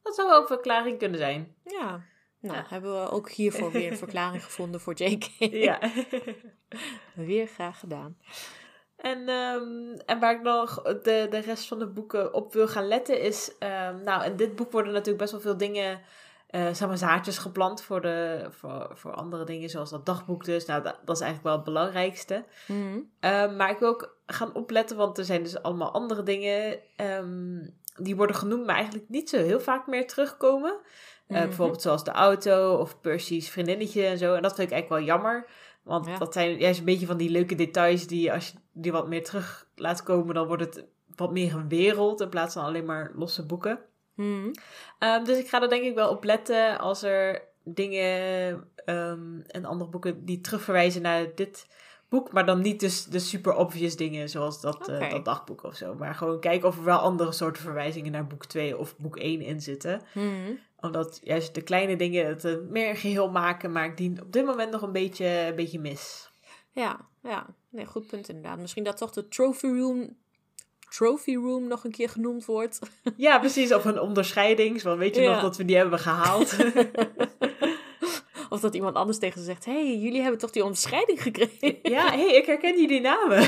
[0.05, 1.55] Dat zou wel een verklaring kunnen zijn.
[1.63, 2.03] Ja.
[2.39, 2.65] Nou, Ja.
[2.67, 5.23] hebben we ook hiervoor weer een verklaring gevonden voor JK.
[5.39, 5.79] Ja.
[7.15, 8.17] Weer graag gedaan.
[8.95, 12.87] En, ehm, en waar ik nog de, de rest van de boeken op wil gaan
[12.87, 13.57] letten is...
[13.59, 16.01] ehm, nou, in dit boek worden natuurlijk best wel veel dingen...
[16.47, 20.65] eh zeg maar zaadjes geplant voor, de, voor, voor andere dingen, zoals dat dagboek dus.
[20.65, 22.45] Nou, dat, dat is eigenlijk wel het belangrijkste.
[22.67, 22.99] Mhm.
[23.19, 26.79] Ehm, maar ik wil ook gaan opletten, want er zijn dus allemaal andere dingen...
[27.95, 30.77] die worden genoemd, maar eigenlijk niet zo heel vaak meer terugkomen.
[31.27, 31.47] Eh, Mhm.
[31.47, 34.33] Bijvoorbeeld zoals de auto of Percy's vriendinnetje en zo.
[34.33, 35.47] En dat vind ik eigenlijk wel jammer.
[35.83, 36.17] Want Ja.
[36.17, 39.23] dat zijn juist een beetje van die leuke details die als je die wat meer
[39.23, 43.11] terug laat komen, dan wordt het wat meer een wereld in plaats van alleen maar
[43.15, 43.79] losse boeken.
[44.15, 44.53] Mhm.
[44.99, 49.65] Ehm, dus ik ga er denk ik wel op letten als er dingen ehm en
[49.65, 51.67] andere boeken die terugverwijzen naar dit
[52.09, 55.75] boek, maar dan niet dus de super obvious dingen zoals dat, eh, dat dagboek of
[55.75, 55.95] zo.
[55.95, 59.41] Maar gewoon kijken of er wel andere soorten verwijzingen naar boek 2 of boek 1
[59.41, 60.51] in zitten Mhm.
[60.79, 64.45] omdat juist de kleine dingen het eh, meer geheel maken, maar ik die op dit
[64.45, 66.29] moment nog een beetje, een beetje mis.
[66.71, 67.45] Ja, ja.
[67.69, 68.59] Nee, goed punt inderdaad.
[68.59, 70.17] Misschien dat toch de trophy room,
[70.89, 72.79] trophy room nog een keer genoemd wordt.
[73.17, 73.73] Ja, precies.
[73.73, 74.81] Of een onderscheiding.
[74.81, 75.31] Van weet je Ja.
[75.33, 76.55] nog dat we die hebben gehaald?
[78.55, 81.79] Of dat iemand anders tegen ze zegt: hey, jullie hebben toch die onderscheiding gekregen?
[81.81, 83.41] ja, hé, hey, ik herken jullie namen.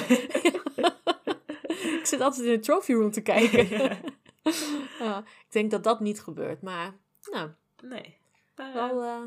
[2.00, 3.68] ik zit altijd in de trophy room te kijken.
[5.00, 6.94] Ja, ik denk dat dat niet gebeurt, maar
[7.32, 7.50] nou,
[7.84, 8.18] nee.
[8.56, 9.22] Maar, wel, eh,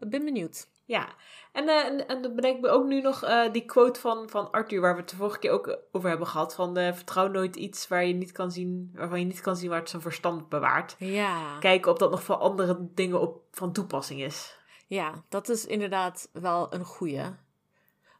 [0.00, 0.68] ik ben benieuwd.
[0.84, 1.08] Ja,
[1.52, 4.28] en, eh, en, en dan bedenk ik me ook nu nog eh, die quote van,
[4.28, 6.54] van Arthur, waar we het de vorige keer ook over hebben gehad.
[6.54, 9.70] Van eh, vertrouw nooit iets waar je niet kan zien, waarvan je niet kan zien
[9.70, 10.96] waar het zijn verstand bewaart.
[10.98, 11.58] Ja.
[11.58, 14.57] Kijken of dat nog voor andere dingen op, van toepassing is.
[14.88, 17.24] Ja, dat is inderdaad wel een goeie.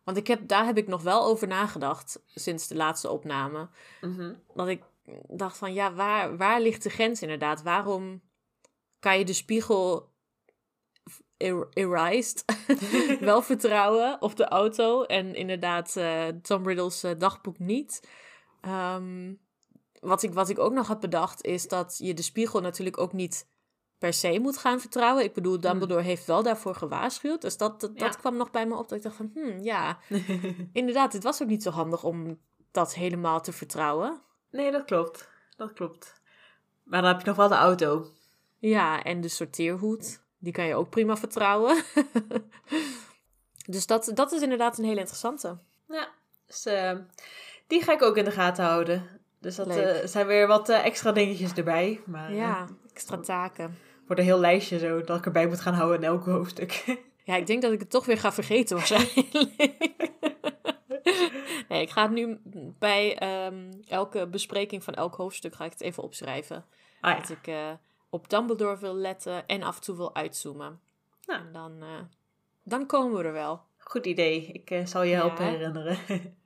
[0.04, 3.68] Want ik heb, daar heb ik nog wel over nagedacht sinds de laatste opname.
[4.00, 4.34] Mhm.
[4.54, 4.82] Dat ik
[5.28, 7.62] dacht van, ja, waar, waar ligt de grens inderdaad?
[7.62, 8.20] Waarom
[8.98, 10.12] kan je de spiegel
[11.36, 12.44] er- erased.
[13.20, 15.02] wel vertrouwen op de auto.
[15.02, 18.08] En inderdaad, eh, Tom Riddle's eh, dagboek niet.
[18.60, 19.34] Ehm,
[20.00, 23.12] wat, ik, wat ik ook nog had bedacht, is dat je de spiegel natuurlijk ook
[23.12, 23.46] niet
[23.98, 25.24] per se moet gaan vertrouwen.
[25.24, 27.40] Ik bedoel, Dumbledore heeft wel daarvoor gewaarschuwd.
[27.40, 28.88] Dus dat, dat, kwam nog bij me op.
[28.88, 29.98] Dat ik dacht van, hmm, ja,
[30.72, 32.38] inderdaad, het was ook niet zo handig om
[32.70, 34.20] dat helemaal te vertrouwen.
[34.50, 35.28] nee, dat klopt.
[35.56, 36.20] Dat klopt.
[36.82, 38.06] Maar dan heb je nog wel de auto.
[38.58, 41.82] Ja, en de sorteerhoed, die kan je ook prima vertrouwen.
[43.66, 45.58] dus dat, dat is inderdaad een hele interessante.
[45.88, 46.08] Ja,
[46.46, 46.96] dus eh,
[47.66, 49.20] die ga ik ook in de gaten houden.
[49.40, 52.00] Dus dat eh, zijn weer wat eh, extra dingetjes erbij.
[52.06, 53.78] Maar Ja, extra taken.
[54.08, 56.84] Wordt een heel lijstje zo dat ik erbij moet gaan houden in elk hoofdstuk.
[57.24, 59.32] Ja, ik denk dat ik het toch weer ga vergeten waarschijnlijk.
[61.68, 62.40] nee, ik ga het nu
[62.78, 66.64] bij ehm, elke bespreking van elk hoofdstuk ga ik het even opschrijven.
[67.00, 67.70] ah Dat ik eh,
[68.10, 70.80] op Dumbledore wil letten en af en toe wil uitzoomen.
[71.26, 71.40] Nou.
[71.40, 71.88] En dan, eh,
[72.62, 73.62] dan komen we er wel.
[73.78, 74.46] goed idee.
[74.52, 75.50] Ik eh, zal je helpen Ja.
[75.50, 75.98] herinneren.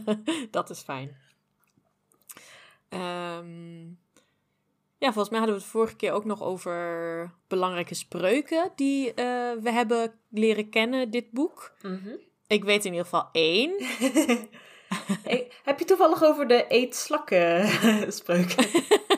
[0.50, 1.16] dat is fijn.
[5.04, 9.52] Ja, volgens mij hadden we het vorige keer ook nog over belangrijke spreuken die eh,
[9.62, 11.74] we hebben leren kennen, dit boek.
[11.82, 12.16] Mhm.
[12.46, 13.72] Ik weet in ieder geval één.
[15.22, 17.68] Hey, heb je toevallig over de eet slakken
[18.12, 18.66] spreuken?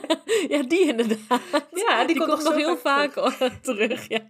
[0.52, 1.40] ja, die inderdaad.
[1.74, 4.08] Ja, die, Die, komt, nog heel vaak hoor, terug.
[4.08, 4.28] Ja.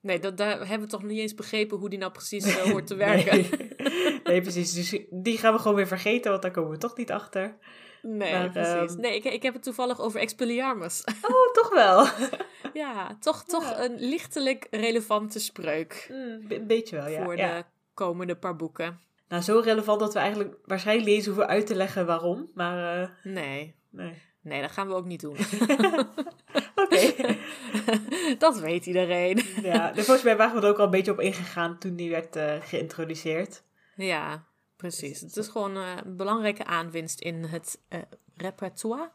[0.00, 2.86] Nee, dat, daar hebben we toch niet eens begrepen hoe die nou precies eh, hoort
[2.86, 3.36] te werken.
[3.36, 4.20] Nee.
[4.24, 4.72] nee, precies.
[4.72, 7.56] Dus die gaan we gewoon weer vergeten, want daar komen we toch niet achter.
[8.08, 8.92] Nee, Maar, precies.
[8.92, 11.04] ehm, Nee, ik, ik heb het toevallig over Expelliarmus.
[11.30, 12.06] Oh, toch wel.
[12.82, 13.84] ja, toch, toch Ja.
[13.84, 17.24] een lichtelijk relevante spreuk Mm, een beetje wel, ja.
[17.24, 17.56] voor ja.
[17.58, 17.64] de
[17.94, 19.00] komende paar boeken.
[19.28, 22.50] Nou, zo relevant dat we eigenlijk waarschijnlijk niet eens hoeven uit te leggen waarom.
[22.54, 24.22] Maar eh, Nee, nee.
[24.42, 25.36] nee, dat gaan we ook niet doen.
[26.74, 27.12] Oké.
[28.38, 29.40] dat weet iedereen.
[29.62, 32.10] ja, dus volgens mij waren we er ook al een beetje op ingegaan toen die
[32.10, 33.62] werd eh, geïntroduceerd.
[33.96, 34.44] Ja,
[34.76, 35.20] precies.
[35.20, 38.00] Het is gewoon eh, een belangrijke aanwinst in het eh,
[38.36, 39.10] repertoire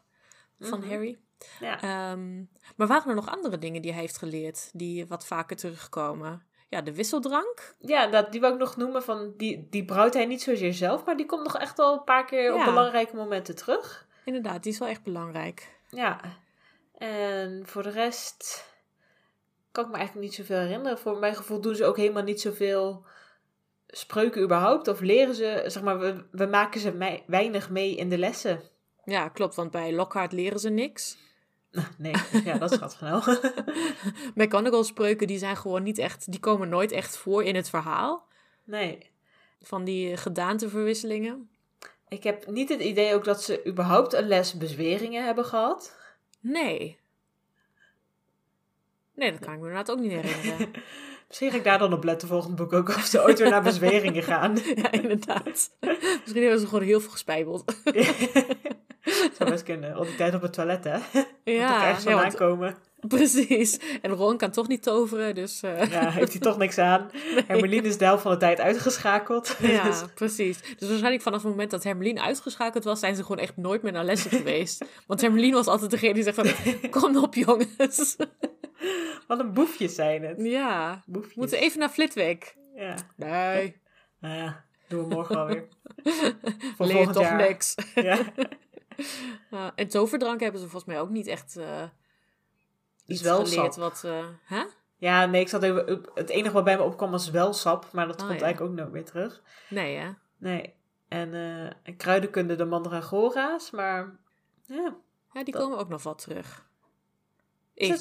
[0.60, 0.88] van Mhm.
[0.88, 1.18] Harry.
[1.60, 1.80] Ja.
[1.82, 2.36] Ehm,
[2.76, 6.46] maar waren er nog andere dingen die hij heeft geleerd die wat vaker terugkomen?
[6.68, 7.74] Ja, de wisseldrank.
[7.78, 9.02] Ja, dat, die wou ik nog noemen.
[9.02, 12.04] Van, die, die brouwt hij niet zozeer zelf, maar die komt nog echt wel een
[12.04, 14.06] paar keer op belangrijke momenten terug.
[14.24, 15.74] Inderdaad, die is wel echt belangrijk.
[15.88, 16.20] Ja.
[16.98, 18.70] En voor de rest
[19.72, 20.98] kan ik me eigenlijk niet zoveel herinneren.
[20.98, 23.04] Voor mijn gevoel doen ze ook helemaal niet zoveel
[23.92, 24.88] spreuken überhaupt.
[24.88, 28.60] Of leren ze, zeg maar, we, we maken ze mei- weinig mee in de lessen.
[29.04, 31.18] Ja, klopt, want bij Lockhart leren ze niks.
[31.98, 33.40] Nee, ja, dat schat genoeg.
[34.34, 38.26] McGonagall spreuken die zijn gewoon niet echt, die komen nooit echt voor in het verhaal.
[38.64, 39.10] nee.
[39.64, 41.50] Van die gedaanteverwisselingen.
[42.08, 45.96] Ik heb niet het idee ook dat ze überhaupt een les bezweringen hebben gehad.
[46.40, 46.98] Nee.
[49.14, 50.70] Nee, dat kan ik me inderdaad ook niet herinneren.
[51.32, 53.62] Misschien ga ik daar dan op letten volgend boek ook of ze ooit weer naar
[53.62, 54.58] bezweringen gaan.
[54.74, 55.70] ja, inderdaad.
[55.80, 57.64] Misschien hebben ze gewoon heel veel gespijbeld.
[59.38, 59.94] Zou best kunnen.
[59.94, 60.92] Al die tijd op het toilet, hè?
[61.12, 62.76] Moet ja, er ergens vandaan want- komen.
[63.08, 63.78] precies.
[64.02, 65.62] En Ron kan toch niet toveren, dus...
[65.62, 67.10] eh, Ja, heeft hij toch niks aan.
[67.46, 69.56] Hermeline is de helft van de tijd uitgeschakeld.
[69.60, 70.60] Dus- Ja, precies.
[70.78, 73.92] Dus waarschijnlijk vanaf het moment dat Hermeline uitgeschakeld was, zijn ze gewoon echt nooit meer
[73.92, 74.84] naar lessen geweest.
[75.06, 78.16] Want Hermeline was altijd degene die zegt van, kom op jongens.
[79.28, 80.42] Wat een boefjes zijn het.
[80.42, 81.34] ja, we Boefjes.
[81.34, 82.56] moeten even naar Flitwick.
[82.74, 82.94] Ja.
[83.16, 83.80] Nee,
[84.20, 85.68] Nou ja, doen we morgen wel weer.
[86.76, 87.36] Voor leer volgend toch jaar.
[87.36, 87.74] niks.
[89.50, 89.72] Ja.
[89.74, 91.88] En toverdrank hebben ze volgens mij ook niet echt eh Is
[93.06, 93.82] iets wel geleerd sap.
[93.82, 94.04] wat...
[94.04, 94.64] eh hè?
[94.96, 96.02] Ja, nee, ik zat even...
[96.14, 97.92] Het enige wat bij me opkwam was wel sap.
[97.92, 98.44] Maar dat Oh, komt ja.
[98.44, 99.42] eigenlijk ook nooit meer terug.
[99.68, 100.10] Nee, hè?
[100.38, 100.74] Nee.
[101.08, 101.34] En
[101.84, 103.70] eh kruidenkunde de mandragora's.
[103.70, 104.16] Maar
[104.66, 104.94] ja,
[105.32, 106.66] Ja, die Dat- komen ook nog wel terug.
[107.74, 108.00] Is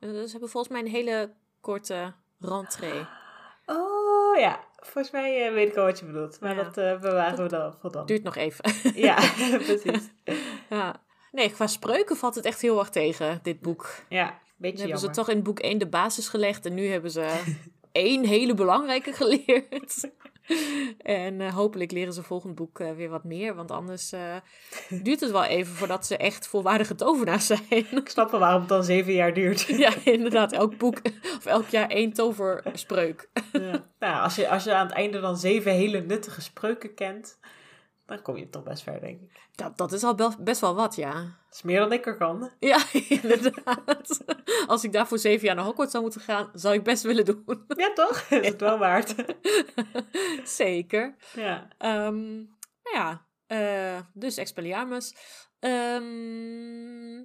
[0.00, 3.06] Eh, Ze hebben volgens mij een hele korte rentree.
[3.66, 6.40] Oh ja, volgens mij eh, weet ik al wat je bedoelt.
[6.40, 6.62] Maar Ja.
[6.62, 8.06] dat eh, bewaren we dan voor dan.
[8.06, 8.64] Duurt nog even.
[9.08, 9.14] Ja,
[9.66, 10.10] precies.
[10.70, 11.02] ja.
[11.32, 13.94] Nee, qua spreuken valt het echt heel erg tegen, dit boek.
[14.08, 15.24] Ja, Dan beetje hebben ze jammer.
[15.24, 17.42] toch in boek 1 de basis gelegd en nu hebben ze
[17.92, 20.10] één hele belangrijke geleerd.
[21.02, 24.36] en eh, hopelijk leren ze volgend boek eh, weer wat meer, want anders eh,
[25.02, 27.86] duurt het wel even voordat ze echt volwaardige tovenaars zijn.
[27.90, 29.60] Ik snap wel waarom het dan zeven jaar duurt.
[29.84, 31.00] ja, inderdaad, elk boek
[31.36, 33.28] of elk jaar één toverspreuk.
[33.52, 33.86] Ja.
[33.98, 37.38] Nou, als je, als je aan het einde dan zeven hele nuttige spreuken kent,
[38.08, 39.40] dan kom je toch best ver, denk ik.
[39.54, 41.12] Dat, dat is al best wel wat, ja.
[41.12, 42.50] Dat is meer dan ik er kan.
[42.58, 42.78] Ja,
[43.22, 44.24] inderdaad.
[44.66, 47.64] Als ik daarvoor zeven jaar naar Hogwarts zou moeten gaan, zou ik best willen doen.
[47.76, 48.20] Ja, toch?
[48.30, 49.14] Is het wel waard.
[50.44, 51.16] Zeker.
[51.34, 51.68] Ja.
[51.78, 52.36] Ehm,
[52.82, 55.14] nou ja, eh, dus Expelliarmus.
[55.60, 57.24] Ehm,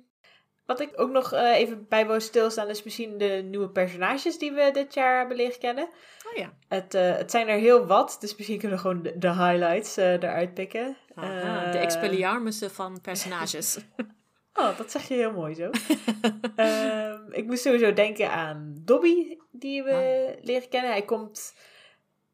[0.65, 4.51] Wat ik ook nog eh, even bij wil stilstaan is misschien de nieuwe personages die
[4.51, 5.89] we dit jaar hebben leren kennen.
[6.33, 6.53] Oh ja.
[6.67, 9.97] Het, eh, het zijn er heel wat, dus misschien kunnen we gewoon de, de highlights
[9.97, 10.97] eh, eruit pikken.
[11.15, 13.77] Aha, de Eh, expelliarmussen van personages.
[14.55, 15.69] Oh, dat zeg je heel mooi zo.
[16.55, 20.91] Ehm, ik moest sowieso denken aan Dobby, die we leren kennen.
[20.91, 21.53] Hij komt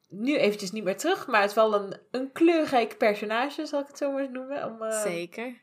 [0.09, 3.87] nu eventjes niet meer terug, maar het is wel een, een kleurrijk personage, zal ik
[3.87, 5.53] het zo maar eens noemen, om, eh, Zeker.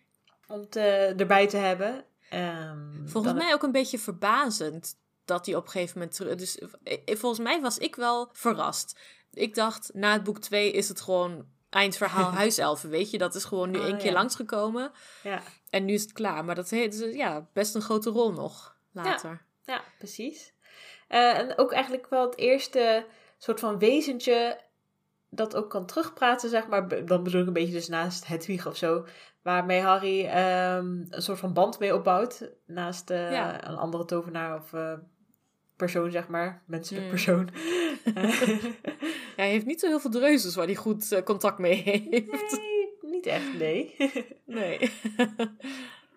[0.47, 2.05] om te, erbij te hebben.
[2.31, 4.95] Ehm, Volgens dan- mij ook een beetje verbazend
[5.27, 6.35] dat hij op een gegeven moment terug...
[6.35, 8.99] Dus eh, volgens mij was ik wel verrast.
[9.33, 13.19] Ik dacht, na het boek 2 is het gewoon eindverhaal huiselfen, weet je?
[13.19, 14.13] Dat is gewoon nu Ah, één keer ja.
[14.13, 16.45] langsgekomen Ja, en nu is het klaar.
[16.45, 19.47] Maar dat heeft dus, ja, best een grote rol nog later.
[19.65, 20.55] ja, precies.
[21.09, 23.07] Eh, en ook eigenlijk wel het eerste
[23.39, 24.61] soort van wezentje
[25.31, 27.07] dat ook kan terugpraten, zeg maar.
[27.07, 29.07] Dan bedoel ik een beetje dus naast Hedwig of zo.
[29.43, 32.51] Waarmee Harry ehm, een soort van band mee opbouwt.
[32.67, 33.69] Naast eh, Ja.
[33.69, 34.93] een andere tovenaar of eh,
[35.77, 36.63] persoon, zeg maar.
[36.67, 37.11] Menselijk Mm.
[37.11, 37.49] persoon.
[39.37, 42.11] Ja, hij heeft niet zo heel veel dreuzes waar hij goed eh, contact mee heeft.
[42.59, 43.95] nee, niet echt, nee.
[44.45, 44.91] Nee.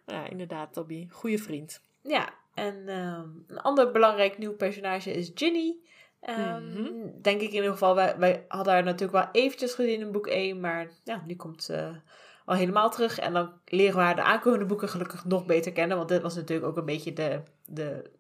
[0.05, 1.07] ja, inderdaad, Toby.
[1.09, 1.81] Goeie vriend.
[2.01, 5.75] ja, en ehm, een ander belangrijk nieuw personage is Ginny.
[6.21, 6.91] Ehm, Mhm.
[7.21, 7.95] Denk ik in ieder geval.
[7.95, 10.59] Wij, wij hadden haar natuurlijk wel eventjes gezien in boek 1.
[10.59, 11.91] Maar ja, nu komt ze
[12.45, 13.19] al helemaal terug.
[13.19, 15.97] En dan leren we haar de aankomende boeken gelukkig nog beter kennen.
[15.97, 18.11] Want dit was natuurlijk ook een beetje de, de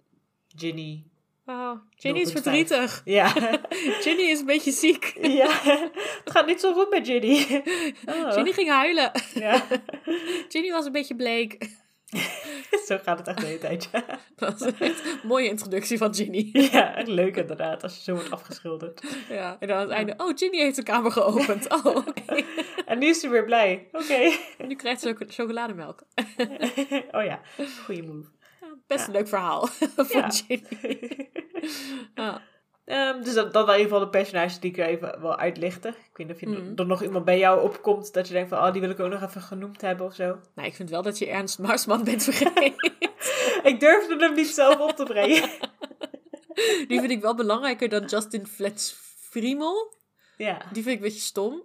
[0.47, 1.03] Ginny.
[1.49, 2.31] Oh, Ginny is 0,5.
[2.33, 3.01] verdrietig.
[3.05, 3.27] Ja.
[4.03, 5.17] Ginny is een beetje ziek.
[5.21, 5.49] ja,
[6.23, 7.45] het gaat niet zo goed met Ginny.
[8.05, 8.33] Oh.
[8.33, 9.11] Ginny ging huilen.
[9.33, 9.65] Ja,
[10.49, 11.69] Ginny was een beetje bleek.
[12.85, 13.89] zo gaat het echt de hele tijd.
[13.91, 16.49] Ja, Dat was een mooie introductie van Ginny.
[16.71, 19.01] ja echt leuk inderdaad, als je zo wordt afgeschilderd.
[19.29, 21.69] Ja, en dan aan het einde, oh, Ginny heeft de kamer geopend.
[21.69, 22.43] Oh, oké.
[22.85, 23.87] En nu is ze weer blij.
[23.91, 24.31] Oké.
[24.57, 26.03] En nu krijgt ze ook chocolademelk.
[27.11, 27.41] oh ja,
[27.85, 28.27] goede move.
[28.87, 29.69] Best een leuk verhaal
[30.09, 30.29] Ja.
[30.29, 30.63] Ginny.
[32.15, 32.41] Ja.
[32.85, 35.37] Ehm, dus dat, dat waren in ieder geval de personages die ik er even wil
[35.37, 35.89] uitlichten.
[35.89, 36.71] Ik weet niet of je, Mm.
[36.75, 39.09] er nog iemand bij jou opkomt dat je denkt van, oh, die wil ik ook
[39.11, 40.39] nog even genoemd hebben of zo.
[40.55, 42.73] Nou, ik vind wel dat je Ernst Marsman bent vergeten.
[43.71, 45.49] ik durfde hem niet zelf op te brengen.
[46.87, 49.93] Die vind ik wel belangrijker dan Justin Fletch-Friemel.
[50.37, 51.63] ja, Die vind ik een beetje stom.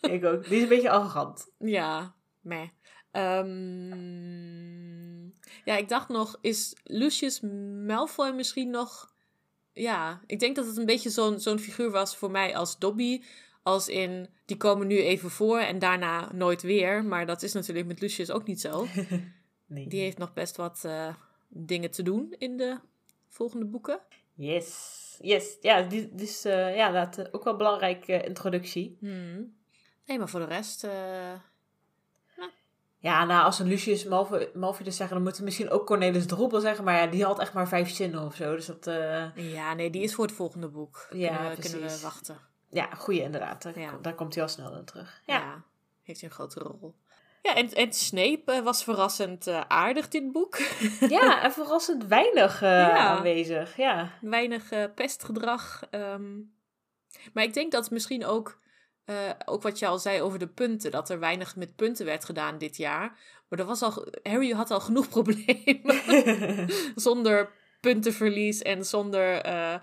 [0.00, 0.44] ik ook.
[0.48, 1.52] Die is een beetje arrogant.
[1.58, 2.68] Ja, meh.
[3.10, 4.93] Ehm,
[5.64, 7.40] ja, ik dacht nog, is Lucius
[7.86, 9.12] Malfoy misschien nog...
[9.72, 13.22] Ja, ik denk dat het een beetje zo'n zo'n figuur was voor mij als Dobby.
[13.62, 17.04] Als in, die komen nu even voor en daarna nooit weer.
[17.04, 18.86] Maar dat is natuurlijk met Lucius ook niet zo.
[19.66, 19.88] Nee.
[19.88, 21.14] Die heeft nog best wat eh,
[21.48, 22.78] dingen te doen in de
[23.28, 24.00] volgende boeken.
[24.34, 25.18] Yes.
[25.20, 25.56] Yes.
[25.60, 25.76] Ja,
[26.16, 28.96] is eh, ja, dat, eh, ook wel een belangrijke introductie.
[29.00, 29.56] Hmm.
[30.06, 30.86] Nee, maar voor de rest...
[33.04, 36.26] Ja, nou, als we Lucius Malfoy, Malfoy dus zeggen, dan moeten we misschien ook Cornelis
[36.26, 36.84] Drobbel zeggen.
[36.84, 38.54] Maar ja, die had echt maar vijf zinnen of zo.
[38.54, 41.06] Dus dat, eh, ja, nee, die is voor het volgende boek.
[41.10, 42.36] Ja, kunnen, we, kunnen we wachten.
[42.70, 43.62] ja, goeie inderdaad.
[43.62, 43.98] Daar, Ja.
[44.02, 45.20] daar komt hij al snel in terug.
[45.26, 45.34] Ja.
[45.38, 45.62] Ja.
[46.02, 46.94] heeft een grote rol.
[47.42, 50.58] Ja, en, en Snape eh, was verrassend eh, aardig, dit boek.
[51.16, 52.96] Ja, en verrassend weinig Ja.
[52.96, 53.76] aanwezig.
[53.76, 54.10] Ja.
[54.20, 55.82] Weinig pestgedrag.
[55.90, 56.32] ehm.
[57.32, 58.58] maar ik denk dat misschien ook,
[59.04, 62.24] eh, ook wat je al zei over de punten, dat er weinig met punten werd
[62.24, 63.18] gedaan dit jaar.
[63.48, 66.68] Maar er was al, Harry had al genoeg problemen.
[66.94, 69.74] zonder puntenverlies en zonder eh,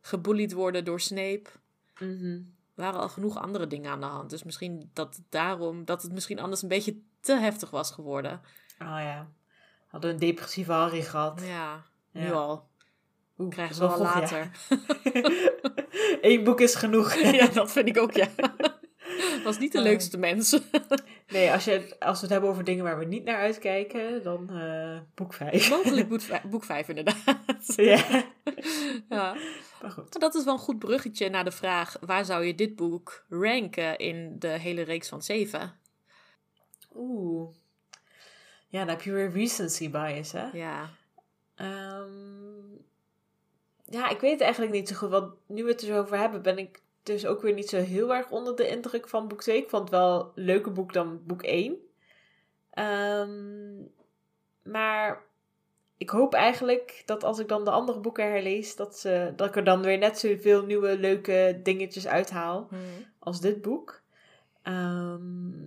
[0.00, 1.44] ge, worden door Snape.
[1.98, 2.40] Mhm.
[2.74, 4.30] Er waren al genoeg andere dingen aan de hand.
[4.30, 8.40] Dus misschien dat het daarom, dat het misschien anders een beetje te heftig was geworden.
[8.78, 9.28] Oh ja.
[9.86, 11.42] Hadden een depressieve Harry gehad.
[11.44, 12.68] Ja, nu al.
[13.38, 14.50] Oeh, Krijgen dat ze wel vroeg, ja.
[16.20, 17.14] Eén boek is genoeg.
[17.38, 17.46] Ja.
[17.46, 18.28] dat vind ik ook, ja.
[19.44, 19.84] Was niet de Oh.
[19.84, 20.58] leukste mens.
[21.28, 24.50] Nee, als, je, als we het hebben over dingen waar we niet naar uitkijken, dan
[24.50, 25.70] eh, boek 5.
[25.70, 27.16] Mogelijk boek, vij- boek 5 inderdaad.
[27.76, 27.82] ja,
[29.08, 29.36] Ja.
[29.82, 30.10] maar goed.
[30.12, 31.96] Maar Dat is wel een goed bruggetje naar de vraag...
[32.00, 35.72] waar zou je dit boek ranken in de hele reeks van zeven?
[36.94, 37.50] Oeh.
[38.68, 40.46] Ja, dan heb je weer recency bias, hè?
[40.52, 40.90] Ja.
[41.54, 42.06] Ehm,
[43.90, 45.10] ja, ik weet het eigenlijk niet zo goed.
[45.10, 47.76] Want nu we het er zo over hebben, ben ik dus ook weer niet zo
[47.76, 49.56] heel erg onder de indruk van boek 2.
[49.56, 51.76] Ik vond het wel een leuker boek dan boek 1.
[52.70, 53.30] Ehm,
[54.62, 55.22] maar
[55.96, 59.56] ik hoop eigenlijk dat als ik dan de andere boeken herlees, dat, ze, dat ik
[59.56, 62.68] er dan weer net zoveel nieuwe leuke dingetjes uithaal
[63.18, 64.00] als dit boek.
[64.62, 65.66] Ehm,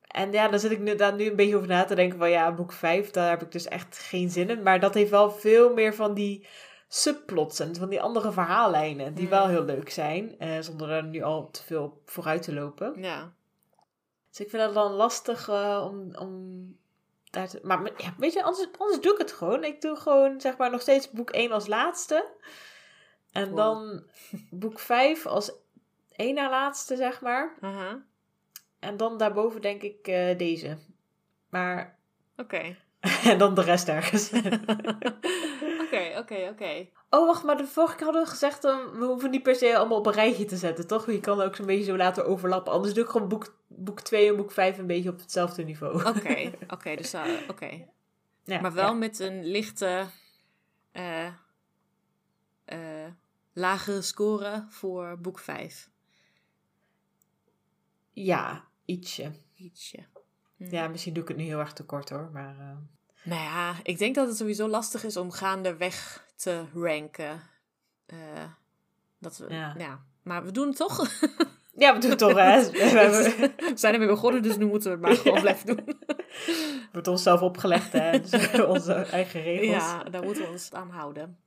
[0.00, 2.30] en ja, daar zit ik nu, daar nu een beetje over na te denken van
[2.30, 4.62] ja, boek 5, daar heb ik dus echt geen zin in.
[4.62, 6.46] Maar dat heeft wel veel meer van die
[6.88, 10.38] subplots en van die andere verhaallijnen, die wel heel leuk zijn.
[10.38, 13.02] eh, zonder er nu al te veel vooruit te lopen.
[13.02, 13.32] Ja.
[14.30, 16.76] Dus ik vind dat dan lastig uh, om, om
[17.30, 17.60] daar te...
[17.62, 19.64] Maar ja, weet je, anders, anders doe ik het gewoon.
[19.64, 22.30] Ik doe gewoon, zeg maar, nog steeds boek 1 als laatste.
[23.32, 24.02] En dan
[24.50, 25.52] boek 5 als
[26.16, 27.54] één na laatste, zeg maar.
[27.60, 27.94] Uh -huh.
[28.78, 30.76] En dan daarboven denk ik uh, deze.
[31.48, 31.98] Maar...
[32.36, 32.76] Oké.
[33.24, 34.30] en dan de rest ergens.
[36.18, 36.88] Oké, oké.
[37.10, 38.64] Oh, wacht, maar de vorige keer hadden we gezegd...
[38.64, 41.10] Um, we hoeven niet per se allemaal op een rijtje te zetten, toch?
[41.10, 42.72] Je kan ook zo'n beetje zo laten overlappen.
[42.72, 46.04] Anders doe ik gewoon boek, boek 2 en boek 5 een beetje op hetzelfde niveau.
[46.08, 46.96] Oké, oké.
[46.96, 47.86] dus uh, oké.
[48.44, 48.92] Ja, maar wel ja.
[48.92, 50.06] met een lichte...
[50.92, 51.26] Uh,
[52.66, 53.06] uh,
[53.52, 55.90] lagere score voor boek 5.
[58.12, 59.32] Ja, ietsje.
[59.54, 60.06] Ietsje.
[60.56, 60.74] Hm.
[60.74, 62.76] Ja, misschien doe ik het nu heel erg te kort hoor, maar...
[63.22, 67.42] Nou ja, ik denk dat het sowieso lastig is om gaandeweg te ranken.
[68.06, 68.18] Uh,
[69.18, 69.74] dat we, ja.
[69.78, 70.04] ja.
[70.22, 70.98] Maar we doen het toch?
[71.78, 72.70] Ja, we doen het toch, hè?
[72.70, 75.40] we zijn ermee begonnen, dus nu moeten we het maar gewoon ja.
[75.40, 75.96] blijven doen.
[76.46, 78.20] Het wordt onszelf opgelegd, hè?
[78.20, 79.70] Dus onze eigen regels.
[79.70, 81.38] Ja, daar moeten we ons aan houden.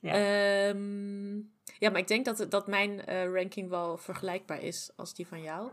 [0.00, 5.14] Ja, um, ja maar ik denk dat, dat mijn uh, ranking wel vergelijkbaar is als
[5.14, 5.70] die van jou.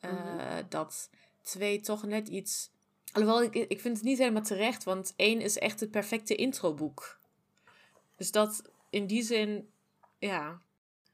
[0.00, 0.62] Uh, mm-hmm.
[0.68, 1.10] Dat
[1.42, 2.70] twee toch net iets...
[3.18, 7.18] Alhoewel, ik, ik vind het niet helemaal terecht, want één is echt het perfecte introboek.
[8.16, 9.68] Dus dat in die zin,
[10.18, 10.60] ja.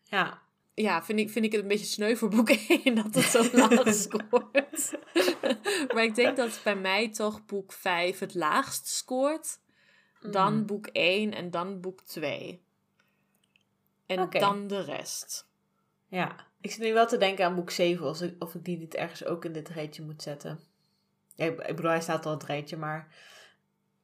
[0.05, 0.43] Ja.
[0.75, 3.49] Ja, vind ik, vind ik het een beetje sneu voor boek 1 dat het zo
[3.59, 4.99] laag scoort.
[5.95, 9.59] maar ik denk dat bij mij toch boek 5 het laagst scoort.
[10.21, 10.67] Dan mm.
[10.67, 12.63] boek 1 en dan boek 2.
[14.07, 14.41] En okay.
[14.41, 15.47] dan de rest.
[16.09, 18.79] Ja, ik zit nu wel te denken aan boek 7, of ik, of ik die
[18.79, 20.73] niet ergens ook in dit rijtje moet zetten.
[21.37, 23.09] Ik, ik bedoel, hij staat al het rijtje, maar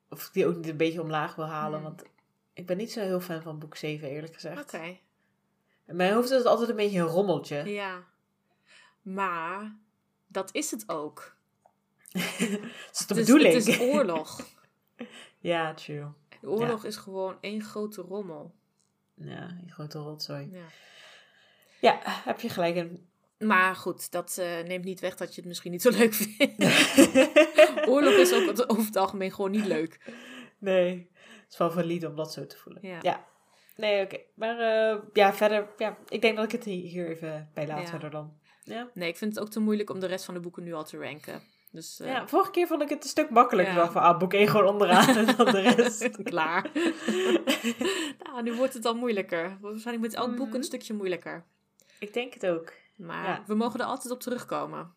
[0.09, 1.79] of ik die ook niet een beetje omlaag wil halen.
[1.79, 1.85] Mm.
[1.85, 2.03] Want
[2.53, 4.63] ik ben niet zo heel fan van boek 7, eerlijk gezegd.
[4.63, 4.77] Oké.
[4.77, 5.01] Okay.
[5.87, 7.65] In mijn hoofd is het altijd een beetje een rommeltje.
[7.65, 8.05] Ja.
[9.03, 9.77] Maar
[10.27, 11.37] dat is het ook.
[12.13, 12.21] dat
[12.93, 13.55] is de bedoeling.
[13.55, 14.41] Het is oorlog.
[15.39, 16.07] ja, true.
[16.41, 16.89] De oorlog ja.
[16.89, 18.55] is gewoon één grote rommel.
[19.15, 20.49] Ja, een grote rotzooi.
[20.53, 20.67] Ja.
[21.81, 23.10] ja, heb je gelijk in.
[23.41, 26.65] Maar goed, dat uh, neemt niet weg dat je het misschien niet zo leuk vindt.
[27.93, 30.01] oorlog is ook over het algemeen gewoon niet leuk.
[30.59, 31.11] Nee,
[31.43, 32.83] het is wel valide om dat zo te voelen.
[32.87, 32.99] Ja.
[33.03, 33.27] ja.
[33.77, 34.15] Nee, oké.
[34.15, 34.27] Okay.
[34.35, 34.61] Maar
[34.95, 37.87] uh, ja, verder, ja, ik denk dat ik het hier even bij laat ja.
[37.87, 38.39] verder dan.
[38.65, 38.91] Ja.
[38.95, 40.85] Nee, ik vind het ook te moeilijk om de rest van de boeken nu al
[40.85, 41.43] te ranken.
[41.73, 42.07] Dus, uh...
[42.07, 43.75] Ja, vorige keer vond ik het een stuk makkelijker.
[43.75, 43.91] Ja.
[43.91, 46.11] Van, ah, boek 1 gewoon onderaan en dan de rest.
[46.23, 46.71] Klaar.
[48.25, 49.59] nou, nu wordt het al moeilijker.
[49.61, 51.45] Waarschijnlijk met elk mm boek een stukje moeilijker.
[51.99, 52.73] Ik denk het ook.
[53.01, 53.43] Maar ja.
[53.47, 54.95] we mogen er altijd op terugkomen.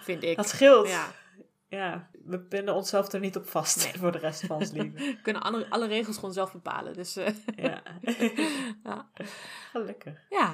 [0.00, 0.36] Vind ik.
[0.36, 0.88] Dat scheelt.
[0.88, 1.12] Ja.
[1.68, 3.98] Ja, we pinnen onszelf er niet op vast nee.
[3.98, 4.92] voor de rest van ons leven.
[4.92, 6.94] we kunnen alle, alle regels gewoon zelf bepalen.
[6.94, 7.28] Dus, uh...
[7.56, 7.82] ja.
[8.84, 9.10] ja.
[9.70, 10.26] Gelukkig.
[10.28, 10.46] Ja,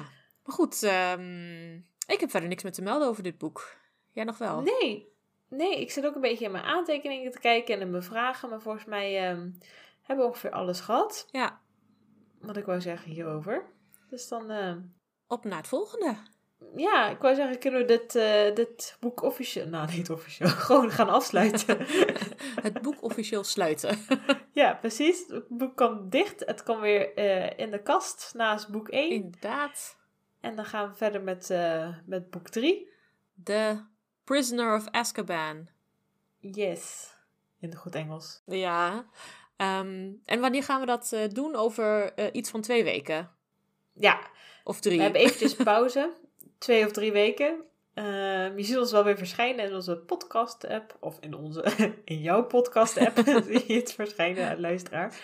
[0.43, 0.83] maar goed.
[0.83, 1.75] Um,
[2.07, 3.75] ik heb verder niks meer te melden over dit boek.
[4.11, 4.61] Jij nog wel?
[4.61, 5.11] Nee.
[5.49, 8.49] Nee, ik zit ook een beetje in mijn aantekeningen te kijken en in mijn vragen.
[8.49, 9.57] Maar volgens mij um,
[10.01, 11.27] hebben we ongeveer alles gehad.
[11.31, 11.61] Ja.
[12.39, 13.65] Wat ik wou zeggen hierover.
[14.09, 14.51] Dus dan...
[14.51, 14.75] Uh...
[15.27, 16.15] Op naar het volgende
[16.75, 19.67] ja, ik wou zeggen, kunnen we dit, uh, dit boek officieel...
[19.67, 20.49] Nou, niet officieel.
[20.67, 21.77] Gewoon gaan afsluiten.
[22.67, 23.97] het boek officieel sluiten.
[24.51, 25.27] ja, precies.
[25.27, 26.45] Het boek kan dicht.
[26.45, 29.09] Het kan weer uh, in de kast naast boek 1.
[29.09, 29.97] Inderdaad.
[30.39, 32.89] En dan gaan we verder met, uh, met boek 3.
[33.43, 33.83] The
[34.23, 35.67] Prisoner of Azkaban.
[36.39, 37.13] Yes.
[37.59, 38.41] In de goed Engels.
[38.45, 39.05] Ja.
[39.57, 41.55] Um, en wanneer gaan we dat doen?
[41.55, 43.31] Over iets van twee weken?
[43.93, 44.19] Ja.
[44.63, 44.97] Of drie.
[44.97, 46.21] We hebben eventjes pauze
[46.63, 47.63] twee of drie weken.
[47.95, 50.97] Uh, je ziet ons wel weer verschijnen in onze podcast-app.
[50.99, 51.63] Of in, onze,
[52.05, 55.19] in jouw podcast-app zie je het verschijnen, luisteraar.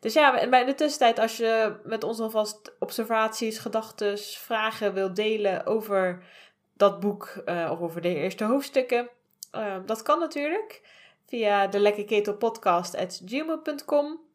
[0.00, 5.66] Dus ja, in de tussentijd, als je met ons alvast observaties, gedachten, vragen wilt delen
[5.66, 6.24] over
[6.74, 9.08] dat boek uh, of over de eerste hoofdstukken,
[9.56, 10.82] uh, dat kan natuurlijk
[11.26, 14.27] via de lekkerketelpodcast.gmail.com.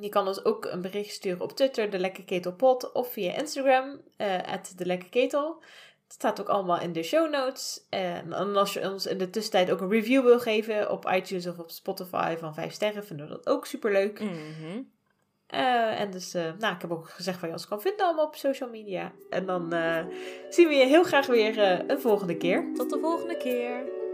[0.00, 4.00] Je kan ons ook een bericht sturen op Twitter, de Lekker Ketelpot, of via Instagram,
[4.18, 4.38] uh,
[4.76, 5.62] de Lekker Ketel.
[6.04, 7.86] Het staat ook allemaal in de show notes.
[7.90, 11.58] En als je ons in de tussentijd ook een review wil geven op iTunes of
[11.58, 14.20] op Spotify van 5 sterren, vinden we dat ook super leuk.
[14.20, 14.90] Mm -hmm.
[15.54, 18.26] uh, en dus, uh, nou, ik heb ook gezegd waar je ons kan vinden allemaal
[18.26, 19.12] op social media.
[19.30, 19.74] En dan
[20.48, 21.58] zien we je heel graag weer
[21.90, 22.70] een volgende keer.
[22.74, 24.05] Tot de volgende keer.